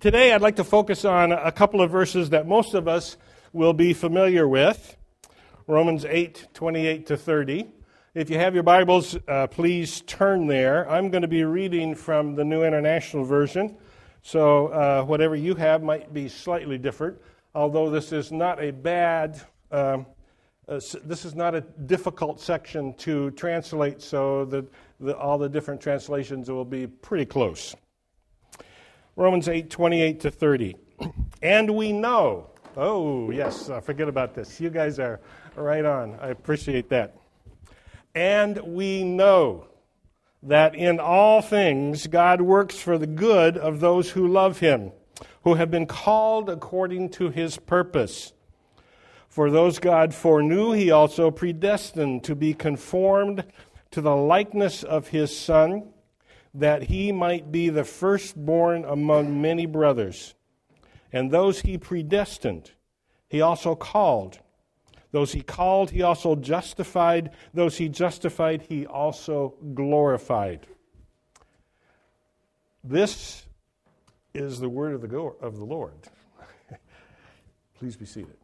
Today, 0.00 0.32
I'd 0.32 0.40
like 0.40 0.56
to 0.56 0.64
focus 0.64 1.04
on 1.04 1.30
a 1.30 1.52
couple 1.52 1.82
of 1.82 1.90
verses 1.90 2.30
that 2.30 2.48
most 2.48 2.72
of 2.72 2.88
us 2.88 3.18
will 3.52 3.74
be 3.74 3.92
familiar 3.92 4.48
with 4.48 4.96
Romans 5.66 6.06
8 6.06 6.48
28 6.54 7.06
to 7.08 7.18
30. 7.18 7.68
If 8.14 8.30
you 8.30 8.38
have 8.38 8.54
your 8.54 8.62
Bibles, 8.62 9.18
uh, 9.28 9.46
please 9.48 10.00
turn 10.06 10.46
there. 10.46 10.90
I'm 10.90 11.10
going 11.10 11.20
to 11.20 11.28
be 11.28 11.44
reading 11.44 11.94
from 11.94 12.34
the 12.34 12.42
New 12.42 12.64
International 12.64 13.24
Version, 13.24 13.76
so 14.22 14.68
uh, 14.68 15.04
whatever 15.04 15.36
you 15.36 15.54
have 15.56 15.82
might 15.82 16.14
be 16.14 16.30
slightly 16.30 16.78
different, 16.78 17.18
although 17.54 17.90
this 17.90 18.10
is 18.10 18.32
not 18.32 18.58
a 18.58 18.70
bad. 18.70 19.38
Um, 19.70 20.06
uh, 20.66 20.80
this 21.04 21.26
is 21.26 21.34
not 21.34 21.54
a 21.54 21.60
difficult 21.60 22.40
section 22.40 22.94
to 22.94 23.32
translate, 23.32 24.00
so 24.00 24.46
that 24.46 24.64
the, 24.98 25.14
all 25.18 25.36
the 25.36 25.50
different 25.50 25.78
translations 25.78 26.50
will 26.50 26.64
be 26.64 26.86
pretty 26.86 27.26
close. 27.26 27.76
Romans 29.16 29.48
8 29.48 29.70
28 29.70 30.20
to 30.20 30.30
30. 30.30 30.76
And 31.42 31.70
we 31.70 31.92
know, 31.92 32.50
oh, 32.76 33.30
yes, 33.30 33.70
uh, 33.70 33.80
forget 33.80 34.08
about 34.08 34.34
this. 34.34 34.60
You 34.60 34.70
guys 34.70 34.98
are 34.98 35.20
right 35.56 35.84
on. 35.84 36.18
I 36.20 36.28
appreciate 36.28 36.88
that. 36.90 37.16
And 38.14 38.58
we 38.58 39.04
know 39.04 39.66
that 40.42 40.74
in 40.74 40.98
all 40.98 41.42
things 41.42 42.06
God 42.06 42.40
works 42.40 42.78
for 42.78 42.98
the 42.98 43.06
good 43.06 43.56
of 43.56 43.80
those 43.80 44.10
who 44.10 44.26
love 44.26 44.60
him, 44.60 44.92
who 45.44 45.54
have 45.54 45.70
been 45.70 45.86
called 45.86 46.48
according 46.48 47.10
to 47.10 47.30
his 47.30 47.56
purpose. 47.56 48.32
For 49.28 49.50
those 49.50 49.78
God 49.78 50.12
foreknew, 50.14 50.72
he 50.72 50.90
also 50.90 51.30
predestined 51.30 52.24
to 52.24 52.34
be 52.34 52.52
conformed 52.52 53.44
to 53.92 54.00
the 54.00 54.16
likeness 54.16 54.82
of 54.82 55.08
his 55.08 55.36
Son 55.36 55.92
that 56.54 56.84
he 56.84 57.12
might 57.12 57.52
be 57.52 57.68
the 57.68 57.84
firstborn 57.84 58.84
among 58.84 59.40
many 59.40 59.66
brothers. 59.66 60.34
And 61.12 61.30
those 61.30 61.60
he 61.60 61.78
predestined, 61.78 62.72
he 63.28 63.40
also 63.40 63.74
called. 63.74 64.40
Those 65.12 65.32
he 65.32 65.42
called, 65.42 65.90
he 65.90 66.02
also 66.02 66.36
justified. 66.36 67.30
Those 67.52 67.76
he 67.76 67.88
justified, 67.88 68.62
he 68.62 68.86
also 68.86 69.54
glorified. 69.74 70.66
This 72.82 73.44
is 74.32 74.60
the 74.60 74.68
word 74.68 74.94
of 74.94 75.00
the, 75.00 75.08
go- 75.08 75.36
of 75.40 75.56
the 75.56 75.64
Lord. 75.64 75.94
Please 77.78 77.96
be 77.96 78.06
seated. 78.06 78.36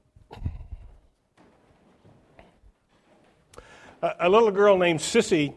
A, 4.02 4.14
a 4.20 4.28
little 4.28 4.50
girl 4.50 4.76
named 4.76 5.00
Sissy 5.00 5.54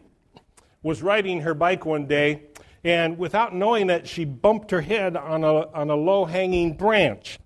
was 0.82 1.02
riding 1.02 1.42
her 1.42 1.54
bike 1.54 1.84
one 1.84 2.06
day, 2.06 2.42
and 2.82 3.18
without 3.18 3.54
knowing 3.54 3.90
it, 3.90 4.08
she 4.08 4.24
bumped 4.24 4.70
her 4.70 4.80
head 4.80 5.16
on 5.16 5.44
a, 5.44 5.68
on 5.72 5.90
a 5.90 5.96
low 5.96 6.24
hanging 6.24 6.76
branch. 6.76 7.38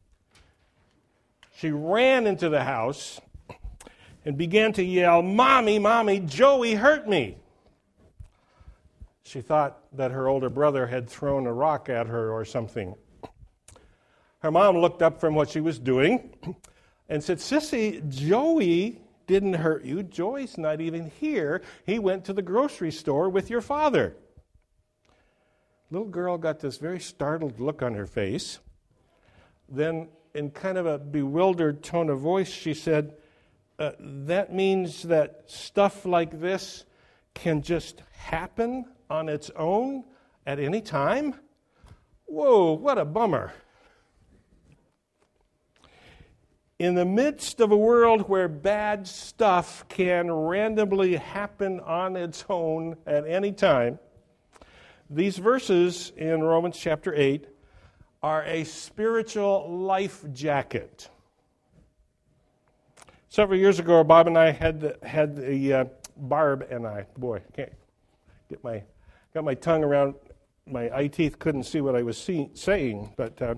She 1.56 1.70
ran 1.70 2.27
into 2.27 2.48
the 2.48 2.62
house 2.62 3.20
and 4.24 4.36
began 4.36 4.72
to 4.74 4.84
yell, 4.84 5.22
Mommy, 5.22 5.78
Mommy, 5.78 6.20
Joey 6.20 6.74
hurt 6.74 7.08
me. 7.08 7.36
She 9.24 9.40
thought 9.40 9.78
that 9.92 10.10
her 10.10 10.28
older 10.28 10.50
brother 10.50 10.86
had 10.86 11.08
thrown 11.08 11.46
a 11.46 11.52
rock 11.52 11.88
at 11.88 12.06
her 12.06 12.30
or 12.30 12.44
something. 12.44 12.94
Her 14.40 14.50
mom 14.50 14.77
looked 14.77 15.02
up 15.02 15.20
from 15.20 15.34
what 15.34 15.48
she 15.48 15.60
was 15.60 15.78
doing 15.78 16.34
and 17.08 17.24
said, 17.24 17.38
Sissy, 17.38 18.06
Joey 18.08 19.00
didn't 19.27 19.55
hurt 19.55 19.84
you. 19.84 20.03
Joey's 20.03 20.58
not 20.58 20.80
even 20.80 21.11
here. 21.20 21.62
He 21.86 21.98
went 21.98 22.25
to 22.27 22.33
the 22.33 22.42
grocery 22.42 22.91
store 22.91 23.28
with 23.28 23.50
your 23.50 23.61
father. 23.61 24.17
Little 25.91 26.08
girl 26.08 26.39
got 26.39 26.61
this 26.61 26.78
very 26.78 27.00
startled 27.00 27.61
look 27.61 27.83
on 27.83 27.95
her 27.95 28.06
face. 28.06 28.58
Then, 29.69 30.08
in 30.34 30.50
kind 30.50 30.78
of 30.78 30.86
a 30.86 30.98
bewildered 30.98 31.83
tone 31.83 32.11
of 32.11 32.20
voice, 32.20 32.50
she 32.50 32.75
said, 32.75 33.14
uh, 33.78 33.92
That 33.98 34.52
means 34.52 35.02
that 35.05 35.45
stuff 35.46 36.05
like 36.05 36.41
this 36.41 36.85
can 37.35 37.62
just 37.62 38.02
happen 38.12 38.86
on 39.11 39.29
its 39.29 39.51
own 39.56 40.05
at 40.46 40.58
any 40.58 40.80
time? 40.80 41.35
Whoa, 42.27 42.73
what 42.73 42.98
a 42.98 43.05
bummer 43.05 43.52
in 46.79 46.95
the 46.95 47.05
midst 47.05 47.61
of 47.61 47.70
a 47.70 47.77
world 47.77 48.29
where 48.29 48.48
bad 48.48 49.07
stuff 49.07 49.85
can 49.89 50.30
randomly 50.30 51.17
happen 51.17 51.80
on 51.80 52.17
its 52.17 52.45
own 52.48 52.96
at 53.07 53.27
any 53.27 53.52
time, 53.52 53.98
these 55.08 55.39
verses 55.39 56.12
in 56.17 56.42
Romans 56.42 56.77
chapter 56.77 57.14
8 57.14 57.46
are 58.23 58.42
a 58.45 58.64
spiritual 58.64 59.70
life 59.70 60.24
jacket. 60.33 61.08
Several 63.29 63.58
years 63.58 63.79
ago, 63.79 64.02
Bob 64.02 64.27
and 64.27 64.39
I 64.39 64.51
had 64.51 64.80
the, 64.80 64.98
had 65.02 65.36
the 65.36 65.73
uh, 65.73 65.85
Barb 66.17 66.67
and 66.70 66.86
I, 66.86 67.06
boy, 67.17 67.42
can't 67.55 67.73
get 68.48 68.62
my 68.64 68.83
got 69.33 69.45
my 69.45 69.55
tongue 69.55 69.85
around. 69.85 70.14
My 70.67 70.89
eye 70.96 71.08
teeth, 71.08 71.39
couldn't 71.39 71.64
see 71.64 71.83
what 71.83 71.95
I 71.95 72.02
was 72.02 72.17
see, 72.17 72.48
saying, 72.55 73.12
but 73.17 73.42
uh, 73.42 73.56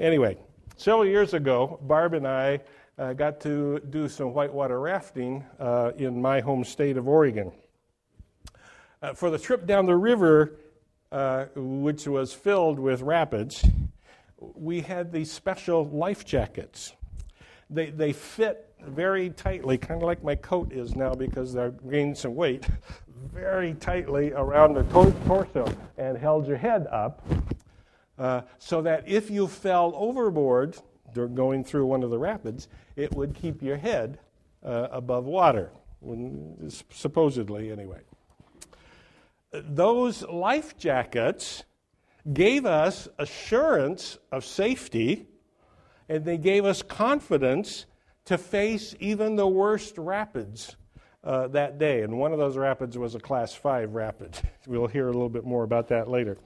anyway, 0.00 0.36
Several 0.80 1.04
years 1.04 1.34
ago, 1.34 1.78
Barb 1.82 2.14
and 2.14 2.26
I 2.26 2.58
uh, 2.96 3.12
got 3.12 3.38
to 3.40 3.80
do 3.90 4.08
some 4.08 4.32
whitewater 4.32 4.80
rafting 4.80 5.44
uh, 5.58 5.92
in 5.98 6.22
my 6.22 6.40
home 6.40 6.64
state 6.64 6.96
of 6.96 7.06
Oregon. 7.06 7.52
Uh, 9.02 9.12
for 9.12 9.28
the 9.28 9.38
trip 9.38 9.66
down 9.66 9.84
the 9.84 9.94
river, 9.94 10.56
uh, 11.12 11.44
which 11.54 12.08
was 12.08 12.32
filled 12.32 12.78
with 12.78 13.02
rapids, 13.02 13.62
we 14.38 14.80
had 14.80 15.12
these 15.12 15.30
special 15.30 15.86
life 15.90 16.24
jackets. 16.24 16.94
They, 17.68 17.90
they 17.90 18.14
fit 18.14 18.72
very 18.82 19.28
tightly, 19.28 19.76
kind 19.76 20.00
of 20.00 20.06
like 20.06 20.24
my 20.24 20.34
coat 20.34 20.72
is 20.72 20.96
now 20.96 21.12
because 21.12 21.52
they're 21.52 21.72
gaining 21.90 22.14
some 22.14 22.34
weight, 22.34 22.66
very 23.34 23.74
tightly 23.74 24.32
around 24.32 24.72
the 24.72 24.84
torso 25.26 25.70
and 25.98 26.16
held 26.16 26.48
your 26.48 26.56
head 26.56 26.86
up 26.86 27.22
uh, 28.20 28.42
so 28.58 28.82
that 28.82 29.08
if 29.08 29.30
you 29.30 29.48
fell 29.48 29.92
overboard 29.96 30.76
going 31.34 31.64
through 31.64 31.86
one 31.86 32.02
of 32.02 32.10
the 32.10 32.18
rapids, 32.18 32.68
it 32.94 33.12
would 33.14 33.34
keep 33.34 33.62
your 33.62 33.78
head 33.78 34.18
uh, 34.62 34.88
above 34.92 35.24
water, 35.24 35.70
when, 36.00 36.70
supposedly, 36.90 37.72
anyway. 37.72 38.00
Those 39.52 40.22
life 40.22 40.76
jackets 40.76 41.64
gave 42.32 42.66
us 42.66 43.08
assurance 43.18 44.18
of 44.30 44.44
safety, 44.44 45.26
and 46.08 46.24
they 46.24 46.36
gave 46.36 46.66
us 46.66 46.82
confidence 46.82 47.86
to 48.26 48.36
face 48.36 48.94
even 49.00 49.34
the 49.34 49.48
worst 49.48 49.96
rapids 49.96 50.76
uh, 51.24 51.48
that 51.48 51.78
day. 51.78 52.02
And 52.02 52.18
one 52.18 52.32
of 52.32 52.38
those 52.38 52.56
rapids 52.56 52.98
was 52.98 53.14
a 53.14 53.20
class 53.20 53.54
5 53.54 53.94
rapid. 53.94 54.38
We'll 54.66 54.86
hear 54.86 55.08
a 55.08 55.12
little 55.12 55.30
bit 55.30 55.44
more 55.44 55.64
about 55.64 55.88
that 55.88 56.08
later. 56.08 56.36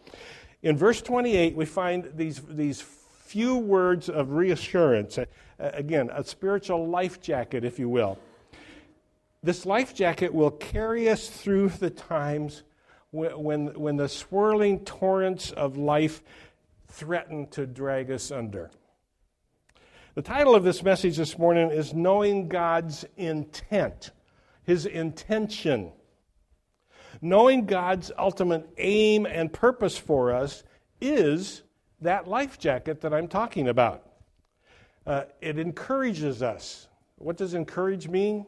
In 0.64 0.78
verse 0.78 1.02
28, 1.02 1.54
we 1.54 1.66
find 1.66 2.10
these, 2.14 2.41
these 2.48 2.80
few 2.80 3.58
words 3.58 4.08
of 4.08 4.30
reassurance. 4.32 5.19
Again, 5.58 6.08
a 6.10 6.25
spiritual 6.25 6.88
life 6.88 7.20
jacket, 7.20 7.66
if 7.66 7.78
you 7.78 7.91
will. 7.91 8.19
This 9.42 9.66
life 9.66 9.94
jacket 9.94 10.32
will 10.32 10.50
carry 10.50 11.10
us 11.10 11.28
through 11.28 11.69
the 11.69 11.91
times 11.91 12.62
when, 13.10 13.42
when, 13.42 13.66
when 13.78 13.97
the 13.98 14.08
swirling 14.08 14.86
torrents 14.86 15.50
of 15.52 15.76
life 15.76 16.22
threaten 16.88 17.46
to 17.48 17.66
drag 17.66 18.10
us 18.10 18.31
under. 18.31 18.70
The 20.14 20.22
title 20.22 20.54
of 20.54 20.64
this 20.64 20.82
message 20.82 21.19
this 21.19 21.36
morning 21.36 21.72
is 21.72 21.92
Knowing 21.92 22.48
God's 22.48 23.04
Intent, 23.19 24.12
His 24.62 24.86
intention 24.86 25.92
knowing 27.24 27.64
God's 27.64 28.12
ultimate 28.18 28.68
aim 28.76 29.24
and 29.24 29.50
purpose 29.50 29.96
for 29.96 30.30
us 30.30 30.62
is 31.00 31.62
that 32.02 32.28
life 32.28 32.58
jacket 32.58 33.00
that 33.00 33.14
I'm 33.14 33.28
talking 33.28 33.69
about. 33.69 34.06
Uh, 35.06 35.22
it 35.40 35.58
encourages 35.58 36.43
us. 36.43 36.87
What 37.16 37.38
does 37.38 37.54
encourage 37.54 38.08
mean? 38.08 38.44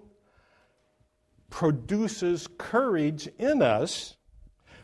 Produces 1.49 2.49
courage 2.59 3.27
in 3.39 3.63
us 3.63 4.19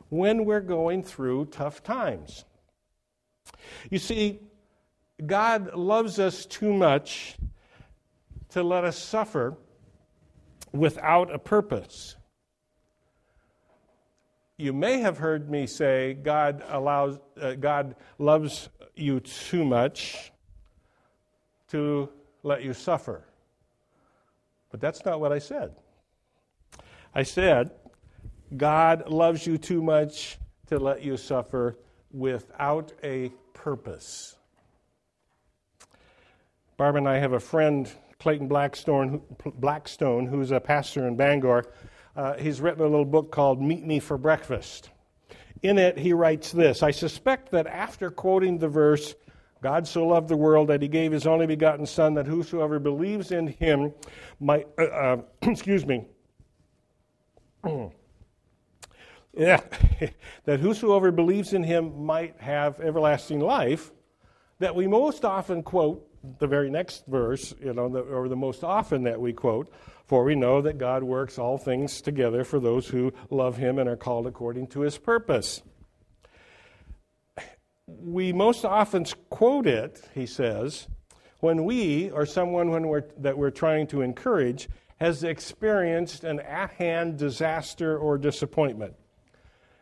when 0.08 0.46
we're 0.46 0.60
going 0.62 1.02
through 1.02 1.46
tough 1.46 1.82
times. 1.82 2.46
You 3.90 3.98
see, 3.98 4.40
God 5.26 5.74
loves 5.74 6.18
us 6.18 6.46
too 6.46 6.72
much 6.72 7.36
to 8.50 8.62
let 8.62 8.84
us 8.84 8.96
suffer 8.96 9.58
without 10.72 11.30
a 11.30 11.38
purpose 11.38 12.16
you 14.62 14.72
may 14.72 15.00
have 15.00 15.18
heard 15.18 15.50
me 15.50 15.66
say 15.66 16.14
God 16.14 16.62
allows 16.68 17.18
uh, 17.40 17.54
God 17.54 17.96
loves 18.18 18.68
you 18.94 19.18
too 19.18 19.64
much 19.64 20.30
to 21.68 22.08
let 22.44 22.62
you 22.62 22.72
suffer. 22.72 23.24
But 24.70 24.80
that's 24.80 25.04
not 25.04 25.20
what 25.20 25.32
I 25.32 25.40
said. 25.40 25.74
I 27.12 27.24
said 27.24 27.72
God 28.56 29.08
loves 29.08 29.46
you 29.46 29.58
too 29.58 29.82
much 29.82 30.38
to 30.68 30.78
let 30.78 31.02
you 31.02 31.16
suffer 31.16 31.76
without 32.12 32.92
a 33.02 33.32
purpose. 33.54 34.36
Barb 36.76 36.96
and 36.96 37.08
I 37.08 37.18
have 37.18 37.32
a 37.32 37.40
friend, 37.40 37.90
Clayton 38.20 38.46
Blackstone, 38.46 39.22
Blackstone 39.56 40.26
who's 40.26 40.52
a 40.52 40.60
pastor 40.60 41.08
in 41.08 41.16
Bangor. 41.16 41.64
Uh, 42.14 42.34
he's 42.34 42.60
written 42.60 42.82
a 42.82 42.88
little 42.88 43.04
book 43.04 43.32
called 43.32 43.60
Meet 43.60 43.86
Me 43.86 43.98
for 43.98 44.18
Breakfast. 44.18 44.90
In 45.62 45.78
it, 45.78 45.96
he 45.98 46.12
writes 46.12 46.52
this 46.52 46.82
I 46.82 46.90
suspect 46.90 47.50
that 47.52 47.66
after 47.66 48.10
quoting 48.10 48.58
the 48.58 48.68
verse, 48.68 49.14
God 49.62 49.86
so 49.86 50.06
loved 50.06 50.28
the 50.28 50.36
world 50.36 50.68
that 50.68 50.82
he 50.82 50.88
gave 50.88 51.12
his 51.12 51.26
only 51.26 51.46
begotten 51.46 51.86
Son, 51.86 52.14
that 52.14 52.26
whosoever 52.26 52.78
believes 52.78 53.30
in 53.30 53.46
him 53.46 53.94
might, 54.40 54.66
uh, 54.78 54.82
uh, 54.82 55.16
excuse 55.42 55.86
me, 55.86 56.04
yeah, 59.32 59.60
that 60.44 60.60
whosoever 60.60 61.12
believes 61.12 61.52
in 61.52 61.62
him 61.62 62.04
might 62.04 62.38
have 62.40 62.80
everlasting 62.80 63.40
life, 63.40 63.92
that 64.58 64.74
we 64.74 64.86
most 64.86 65.24
often 65.24 65.62
quote 65.62 66.08
the 66.38 66.46
very 66.46 66.70
next 66.70 67.06
verse, 67.06 67.54
you 67.60 67.72
know, 67.72 67.88
the, 67.88 68.00
or 68.00 68.28
the 68.28 68.36
most 68.36 68.64
often 68.64 69.04
that 69.04 69.20
we 69.20 69.32
quote, 69.32 69.72
for 70.04 70.24
we 70.24 70.34
know 70.34 70.60
that 70.62 70.78
God 70.78 71.02
works 71.02 71.38
all 71.38 71.58
things 71.58 72.00
together 72.00 72.44
for 72.44 72.60
those 72.60 72.88
who 72.88 73.12
love 73.30 73.56
him 73.56 73.78
and 73.78 73.88
are 73.88 73.96
called 73.96 74.26
according 74.26 74.66
to 74.68 74.80
his 74.80 74.98
purpose. 74.98 75.62
We 77.86 78.32
most 78.32 78.64
often 78.64 79.04
quote 79.30 79.66
it, 79.66 80.08
he 80.14 80.26
says, 80.26 80.88
when 81.40 81.64
we 81.64 82.10
or 82.10 82.24
someone 82.24 82.70
when 82.70 82.86
we're, 82.86 83.04
that 83.18 83.36
we're 83.36 83.50
trying 83.50 83.88
to 83.88 84.00
encourage 84.00 84.68
has 84.98 85.24
experienced 85.24 86.22
an 86.22 86.38
at 86.40 86.70
hand 86.70 87.18
disaster 87.18 87.98
or 87.98 88.16
disappointment. 88.16 88.94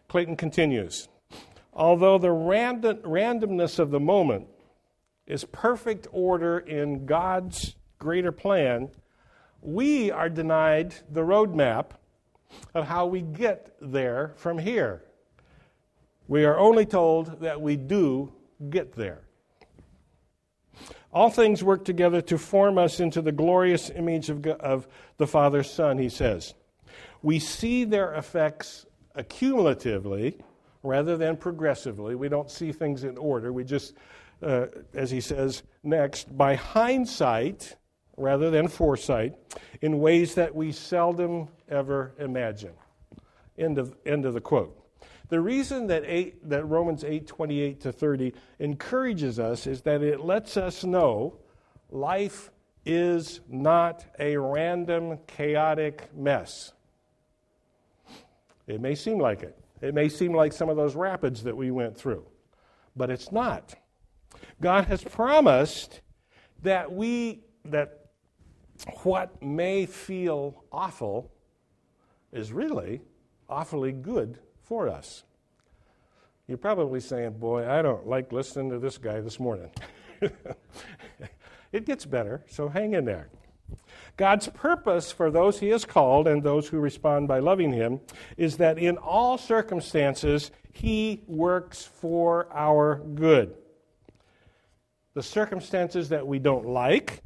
Clayton 0.08 0.36
continues 0.36 1.08
Although 1.72 2.18
the 2.18 2.32
random, 2.32 2.96
randomness 2.98 3.78
of 3.78 3.90
the 3.90 4.00
moment 4.00 4.48
is 5.26 5.44
perfect 5.44 6.06
order 6.10 6.58
in 6.58 7.06
God's 7.06 7.76
greater 7.98 8.32
plan, 8.32 8.90
we 9.62 10.10
are 10.10 10.28
denied 10.28 10.94
the 11.10 11.22
roadmap 11.22 11.90
of 12.74 12.86
how 12.86 13.06
we 13.06 13.20
get 13.20 13.74
there 13.80 14.32
from 14.36 14.58
here. 14.58 15.04
We 16.28 16.44
are 16.44 16.58
only 16.58 16.86
told 16.86 17.40
that 17.40 17.60
we 17.60 17.76
do 17.76 18.32
get 18.68 18.92
there. 18.92 19.22
All 21.12 21.28
things 21.28 21.64
work 21.64 21.84
together 21.84 22.20
to 22.22 22.38
form 22.38 22.78
us 22.78 23.00
into 23.00 23.20
the 23.20 23.32
glorious 23.32 23.90
image 23.90 24.30
of, 24.30 24.46
of 24.46 24.86
the 25.16 25.26
Father's 25.26 25.70
Son, 25.70 25.98
he 25.98 26.08
says. 26.08 26.54
We 27.22 27.40
see 27.40 27.84
their 27.84 28.14
effects 28.14 28.86
accumulatively 29.16 30.40
rather 30.82 31.16
than 31.16 31.36
progressively. 31.36 32.14
We 32.14 32.28
don't 32.28 32.50
see 32.50 32.72
things 32.72 33.04
in 33.04 33.18
order. 33.18 33.52
We 33.52 33.64
just, 33.64 33.94
uh, 34.42 34.66
as 34.94 35.10
he 35.10 35.20
says 35.20 35.62
next, 35.82 36.36
by 36.36 36.54
hindsight 36.54 37.76
rather 38.20 38.50
than 38.50 38.68
foresight 38.68 39.34
in 39.80 39.98
ways 39.98 40.34
that 40.34 40.54
we 40.54 40.72
seldom 40.72 41.48
ever 41.68 42.12
imagine. 42.18 42.72
End 43.58 43.78
of, 43.78 43.96
end 44.06 44.26
of 44.26 44.34
the 44.34 44.40
quote. 44.40 44.76
The 45.28 45.40
reason 45.40 45.86
that, 45.86 46.02
eight, 46.06 46.48
that 46.48 46.64
Romans 46.64 47.04
8 47.04 47.26
28 47.26 47.80
to 47.82 47.92
30 47.92 48.34
encourages 48.58 49.38
us 49.38 49.66
is 49.66 49.82
that 49.82 50.02
it 50.02 50.20
lets 50.20 50.56
us 50.56 50.84
know 50.84 51.38
life 51.90 52.50
is 52.84 53.40
not 53.48 54.04
a 54.18 54.36
random, 54.36 55.18
chaotic 55.26 56.10
mess. 56.16 56.72
It 58.66 58.80
may 58.80 58.94
seem 58.94 59.18
like 59.18 59.42
it. 59.42 59.56
It 59.80 59.94
may 59.94 60.08
seem 60.08 60.34
like 60.34 60.52
some 60.52 60.68
of 60.68 60.76
those 60.76 60.94
rapids 60.94 61.44
that 61.44 61.56
we 61.56 61.70
went 61.70 61.96
through, 61.96 62.24
but 62.96 63.10
it's 63.10 63.32
not. 63.32 63.74
God 64.60 64.86
has 64.86 65.02
promised 65.02 66.00
that 66.62 66.92
we 66.92 67.44
that 67.64 67.99
what 69.02 69.42
may 69.42 69.86
feel 69.86 70.64
awful 70.72 71.30
is 72.32 72.52
really 72.52 73.00
awfully 73.48 73.92
good 73.92 74.38
for 74.62 74.88
us. 74.88 75.24
You're 76.46 76.58
probably 76.58 77.00
saying, 77.00 77.32
Boy, 77.38 77.68
I 77.68 77.82
don't 77.82 78.06
like 78.06 78.32
listening 78.32 78.70
to 78.70 78.78
this 78.78 78.98
guy 78.98 79.20
this 79.20 79.38
morning. 79.38 79.70
it 81.72 81.86
gets 81.86 82.04
better, 82.04 82.44
so 82.48 82.68
hang 82.68 82.94
in 82.94 83.04
there. 83.04 83.28
God's 84.16 84.48
purpose 84.48 85.12
for 85.12 85.30
those 85.30 85.60
He 85.60 85.68
has 85.68 85.84
called 85.84 86.26
and 86.26 86.42
those 86.42 86.68
who 86.68 86.78
respond 86.78 87.28
by 87.28 87.38
loving 87.38 87.72
Him 87.72 88.00
is 88.36 88.56
that 88.56 88.78
in 88.78 88.96
all 88.98 89.38
circumstances, 89.38 90.50
He 90.72 91.22
works 91.26 91.84
for 91.84 92.48
our 92.52 92.96
good. 93.14 93.54
The 95.14 95.22
circumstances 95.22 96.08
that 96.10 96.26
we 96.26 96.38
don't 96.38 96.66
like 96.66 97.22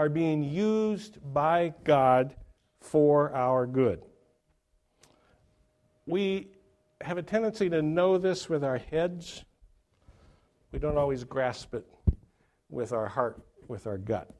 are 0.00 0.08
being 0.08 0.42
used 0.42 1.18
by 1.22 1.74
God 1.84 2.34
for 2.80 3.34
our 3.34 3.66
good. 3.66 4.00
We 6.06 6.48
have 7.02 7.18
a 7.18 7.22
tendency 7.22 7.68
to 7.68 7.82
know 7.82 8.16
this 8.16 8.48
with 8.48 8.64
our 8.64 8.78
heads. 8.78 9.44
We 10.72 10.78
don't 10.78 10.96
always 10.96 11.24
grasp 11.24 11.74
it 11.74 11.86
with 12.70 12.94
our 12.94 13.08
heart, 13.08 13.42
with 13.68 13.86
our 13.86 13.98
gut. 13.98 14.30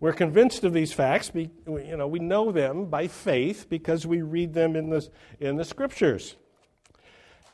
We're 0.00 0.12
convinced 0.12 0.64
of 0.64 0.74
these 0.74 0.92
facts. 0.92 1.30
you 1.34 1.96
know, 1.96 2.06
we 2.06 2.18
know 2.18 2.52
them 2.52 2.90
by 2.90 3.08
faith 3.08 3.70
because 3.70 4.06
we 4.06 4.20
read 4.20 4.52
them 4.52 4.76
in 4.76 4.90
the, 4.90 5.08
in 5.40 5.56
the 5.56 5.64
scriptures. 5.64 6.36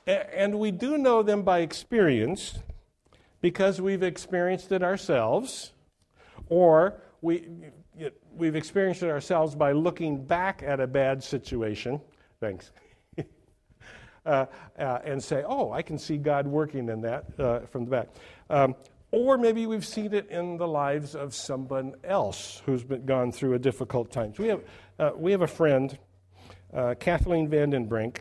And 0.04 0.58
we 0.58 0.72
do 0.72 0.98
know 0.98 1.22
them 1.22 1.44
by 1.44 1.60
experience 1.60 2.58
because 3.40 3.80
we've 3.80 4.02
experienced 4.02 4.72
it 4.72 4.82
ourselves, 4.82 5.71
or 6.48 7.00
we, 7.20 7.48
we've 8.34 8.56
experienced 8.56 9.02
it 9.02 9.10
ourselves 9.10 9.54
by 9.54 9.72
looking 9.72 10.24
back 10.24 10.62
at 10.62 10.80
a 10.80 10.86
bad 10.86 11.22
situation. 11.22 12.00
Thanks. 12.40 12.72
uh, 14.26 14.46
uh, 14.78 14.98
and 15.04 15.22
say, 15.22 15.44
oh, 15.46 15.72
I 15.72 15.82
can 15.82 15.98
see 15.98 16.16
God 16.18 16.46
working 16.46 16.88
in 16.88 17.00
that 17.02 17.24
uh, 17.38 17.60
from 17.60 17.84
the 17.84 17.90
back. 17.90 18.08
Um, 18.50 18.74
or 19.12 19.36
maybe 19.36 19.66
we've 19.66 19.86
seen 19.86 20.14
it 20.14 20.30
in 20.30 20.56
the 20.56 20.66
lives 20.66 21.14
of 21.14 21.34
someone 21.34 21.94
else 22.02 22.62
who's 22.64 22.82
been 22.82 23.04
gone 23.04 23.30
through 23.30 23.54
a 23.54 23.58
difficult 23.58 24.10
time. 24.10 24.34
So 24.34 24.42
we 24.42 24.48
have, 24.48 24.64
uh, 24.98 25.10
we 25.14 25.32
have 25.32 25.42
a 25.42 25.46
friend, 25.46 25.96
uh, 26.72 26.94
Kathleen 26.98 27.48
Vandenbrink, 27.48 28.18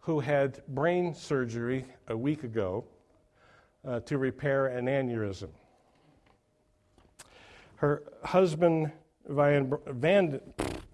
who 0.00 0.20
had 0.20 0.66
brain 0.68 1.14
surgery 1.14 1.84
a 2.08 2.16
week 2.16 2.42
ago 2.42 2.84
uh, 3.86 4.00
to 4.00 4.16
repair 4.16 4.66
an 4.66 4.86
aneurysm. 4.86 5.50
Her 7.84 8.02
husband, 8.24 8.90
Van, 9.28 9.70
Van, 9.86 10.40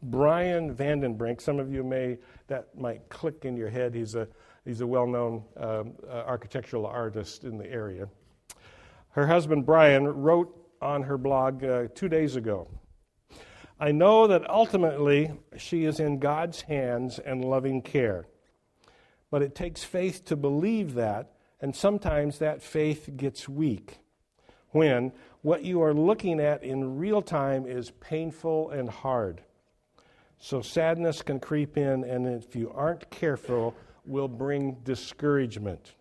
Brian 0.02 0.74
Vandenbrink, 0.74 1.40
some 1.40 1.60
of 1.60 1.72
you 1.72 1.84
may, 1.84 2.18
that 2.48 2.76
might 2.76 3.08
click 3.08 3.44
in 3.44 3.56
your 3.56 3.70
head. 3.70 3.94
He's 3.94 4.16
a, 4.16 4.26
he's 4.64 4.80
a 4.80 4.86
well 4.88 5.06
known 5.06 5.44
um, 5.56 5.92
uh, 6.08 6.24
architectural 6.26 6.84
artist 6.86 7.44
in 7.44 7.58
the 7.58 7.70
area. 7.70 8.08
Her 9.10 9.28
husband, 9.28 9.66
Brian, 9.66 10.08
wrote 10.08 10.52
on 10.82 11.04
her 11.04 11.16
blog 11.16 11.62
uh, 11.62 11.86
two 11.94 12.08
days 12.08 12.34
ago 12.34 12.66
I 13.78 13.92
know 13.92 14.26
that 14.26 14.50
ultimately 14.50 15.30
she 15.56 15.84
is 15.84 16.00
in 16.00 16.18
God's 16.18 16.62
hands 16.62 17.20
and 17.20 17.44
loving 17.44 17.82
care. 17.82 18.26
But 19.30 19.42
it 19.42 19.54
takes 19.54 19.84
faith 19.84 20.24
to 20.24 20.34
believe 20.34 20.94
that, 20.94 21.34
and 21.60 21.76
sometimes 21.76 22.40
that 22.40 22.64
faith 22.64 23.10
gets 23.16 23.48
weak 23.48 24.00
when 24.70 25.12
what 25.42 25.64
you 25.64 25.82
are 25.82 25.94
looking 25.94 26.40
at 26.40 26.62
in 26.62 26.98
real 26.98 27.22
time 27.22 27.66
is 27.66 27.90
painful 28.00 28.70
and 28.70 28.88
hard. 28.88 29.42
So 30.38 30.62
sadness 30.62 31.22
can 31.22 31.40
creep 31.40 31.76
in, 31.76 32.04
and 32.04 32.26
if 32.26 32.56
you 32.56 32.72
aren't 32.74 33.10
careful, 33.10 33.74
will 34.06 34.28
bring 34.28 34.78
discouragement. 34.84 35.94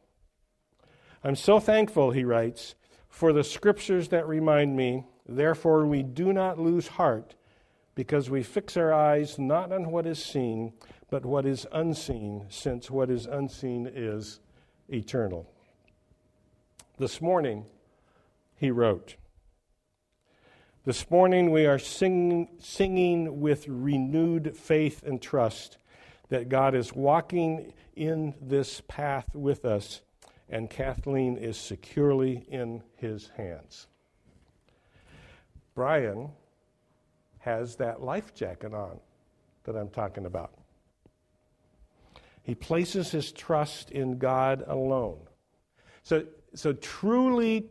I'm 1.23 1.35
so 1.35 1.59
thankful, 1.59 2.11
he 2.11 2.23
writes, 2.23 2.75
for 3.09 3.33
the 3.33 3.43
scriptures 3.43 4.09
that 4.09 4.27
remind 4.27 4.77
me, 4.77 5.05
therefore 5.27 5.85
we 5.85 6.03
do 6.03 6.31
not 6.31 6.57
lose 6.57 6.87
heart, 6.87 7.35
because 7.95 8.29
we 8.29 8.43
fix 8.43 8.77
our 8.77 8.93
eyes 8.93 9.37
not 9.37 9.73
on 9.73 9.91
what 9.91 10.05
is 10.05 10.23
seen, 10.23 10.71
but 11.09 11.25
what 11.25 11.45
is 11.45 11.67
unseen, 11.73 12.45
since 12.49 12.89
what 12.89 13.09
is 13.09 13.25
unseen 13.25 13.91
is 13.93 14.39
eternal. 14.87 15.51
This 16.97 17.19
morning, 17.19 17.65
he 18.59 18.71
wrote, 18.71 19.15
This 20.83 21.09
morning 21.09 21.49
we 21.49 21.65
are 21.65 21.79
singing, 21.79 22.49
singing 22.59 23.39
with 23.39 23.67
renewed 23.69 24.55
faith 24.55 25.01
and 25.03 25.21
trust 25.21 25.77
that 26.27 26.49
God 26.49 26.75
is 26.75 26.93
walking 26.93 27.71
in 27.95 28.35
this 28.41 28.81
path 28.87 29.33
with 29.33 29.63
us 29.63 30.01
and 30.49 30.69
Kathleen 30.69 31.37
is 31.37 31.57
securely 31.57 32.45
in 32.49 32.83
his 32.97 33.29
hands. 33.37 33.87
Brian 35.73 36.29
has 37.39 37.77
that 37.77 38.01
life 38.01 38.33
jacket 38.33 38.73
on 38.73 38.99
that 39.63 39.77
I'm 39.77 39.89
talking 39.89 40.25
about. 40.25 40.51
He 42.43 42.55
places 42.55 43.11
his 43.11 43.31
trust 43.31 43.91
in 43.91 44.17
God 44.17 44.65
alone. 44.67 45.19
So, 46.03 46.25
so 46.55 46.73
truly 46.73 47.69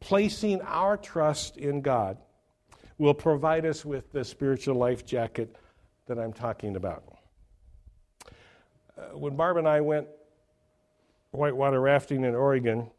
placing 0.00 0.60
our 0.62 0.96
trust 0.96 1.56
in 1.56 1.80
God 1.80 2.18
will 2.98 3.14
provide 3.14 3.66
us 3.66 3.84
with 3.84 4.12
the 4.12 4.24
spiritual 4.24 4.76
life 4.76 5.04
jacket 5.04 5.56
that 6.06 6.18
I'm 6.18 6.32
talking 6.32 6.76
about. 6.76 7.04
Uh, 8.96 9.18
when 9.18 9.36
Barb 9.36 9.58
and 9.58 9.68
I 9.68 9.80
went 9.80 10.08
whitewater 11.30 11.80
rafting 11.80 12.24
in 12.24 12.34
Oregon, 12.34 12.90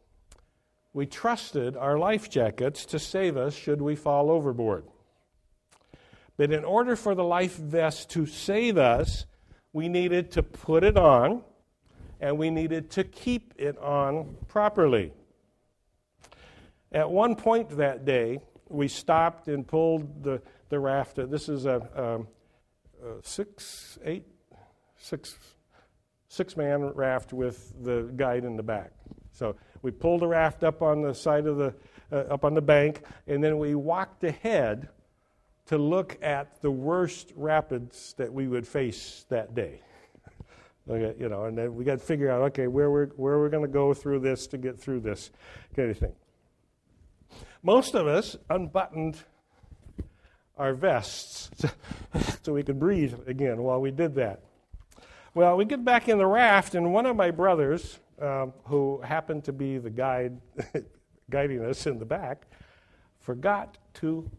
we 0.92 1.06
trusted 1.06 1.76
our 1.76 1.98
life 1.98 2.30
jackets 2.30 2.86
to 2.86 2.98
save 2.98 3.36
us 3.36 3.54
should 3.54 3.82
we 3.82 3.96
fall 3.96 4.30
overboard. 4.30 4.84
But 6.36 6.52
in 6.52 6.64
order 6.64 6.94
for 6.94 7.14
the 7.14 7.24
life 7.24 7.56
vest 7.56 8.10
to 8.10 8.26
save 8.26 8.78
us, 8.78 9.26
we 9.72 9.88
needed 9.88 10.30
to 10.32 10.42
put 10.42 10.84
it 10.84 10.96
on 10.96 11.42
and 12.20 12.38
we 12.38 12.50
needed 12.50 12.90
to 12.90 13.04
keep 13.04 13.54
it 13.58 13.76
on 13.78 14.36
properly. 14.46 15.12
At 16.92 17.10
one 17.10 17.36
point 17.36 17.76
that 17.76 18.04
day, 18.04 18.40
we 18.68 18.88
stopped 18.88 19.48
and 19.48 19.66
pulled 19.66 20.22
the, 20.22 20.40
the 20.70 20.78
raft. 20.78 21.16
This 21.30 21.48
is 21.48 21.66
a, 21.66 22.26
a, 23.02 23.06
a 23.06 23.22
six, 23.22 23.98
eight, 24.04 24.24
six, 24.96 25.36
six 26.28 26.56
man 26.56 26.82
raft 26.94 27.32
with 27.32 27.72
the 27.82 28.10
guide 28.16 28.44
in 28.44 28.56
the 28.56 28.62
back. 28.62 28.92
So 29.32 29.56
we 29.82 29.90
pulled 29.90 30.22
the 30.22 30.26
raft 30.26 30.64
up 30.64 30.80
on 30.80 31.02
the 31.02 31.14
side 31.14 31.46
of 31.46 31.58
the, 31.58 31.74
uh, 32.10 32.32
up 32.32 32.44
on 32.44 32.54
the 32.54 32.62
bank, 32.62 33.02
and 33.26 33.44
then 33.44 33.58
we 33.58 33.74
walked 33.74 34.24
ahead 34.24 34.88
to 35.66 35.76
look 35.76 36.18
at 36.22 36.62
the 36.62 36.70
worst 36.70 37.32
rapids 37.36 38.14
that 38.16 38.32
we 38.32 38.48
would 38.48 38.66
face 38.66 39.26
that 39.28 39.54
day. 39.54 39.82
okay, 40.90 41.14
you 41.20 41.28
know, 41.28 41.44
and 41.44 41.58
then 41.58 41.74
we 41.74 41.84
got 41.84 41.98
to 41.98 42.04
figure 42.04 42.30
out, 42.30 42.40
okay, 42.40 42.66
where 42.66 42.90
we're, 42.90 43.08
where 43.08 43.38
we're 43.38 43.50
going 43.50 43.66
to 43.66 43.72
go 43.72 43.92
through 43.92 44.20
this 44.20 44.46
to 44.46 44.56
get 44.56 44.80
through 44.80 45.00
this 45.00 45.30
kind 45.76 45.90
of 45.90 45.98
thing. 45.98 46.14
Most 47.62 47.94
of 47.94 48.06
us 48.06 48.36
unbuttoned 48.48 49.18
our 50.56 50.74
vests 50.74 51.50
so 52.42 52.52
we 52.52 52.62
could 52.62 52.78
breathe 52.78 53.14
again 53.26 53.62
while 53.62 53.80
we 53.80 53.90
did 53.90 54.14
that. 54.16 54.42
Well, 55.34 55.56
we 55.56 55.64
get 55.64 55.84
back 55.84 56.08
in 56.08 56.18
the 56.18 56.26
raft, 56.26 56.74
and 56.74 56.92
one 56.92 57.06
of 57.06 57.14
my 57.16 57.30
brothers, 57.30 57.98
um, 58.20 58.52
who 58.64 59.00
happened 59.02 59.44
to 59.44 59.52
be 59.52 59.78
the 59.78 59.90
guide 59.90 60.40
guiding 61.30 61.64
us 61.64 61.86
in 61.86 61.98
the 61.98 62.04
back, 62.04 62.46
forgot 63.20 63.78
to 63.94 64.30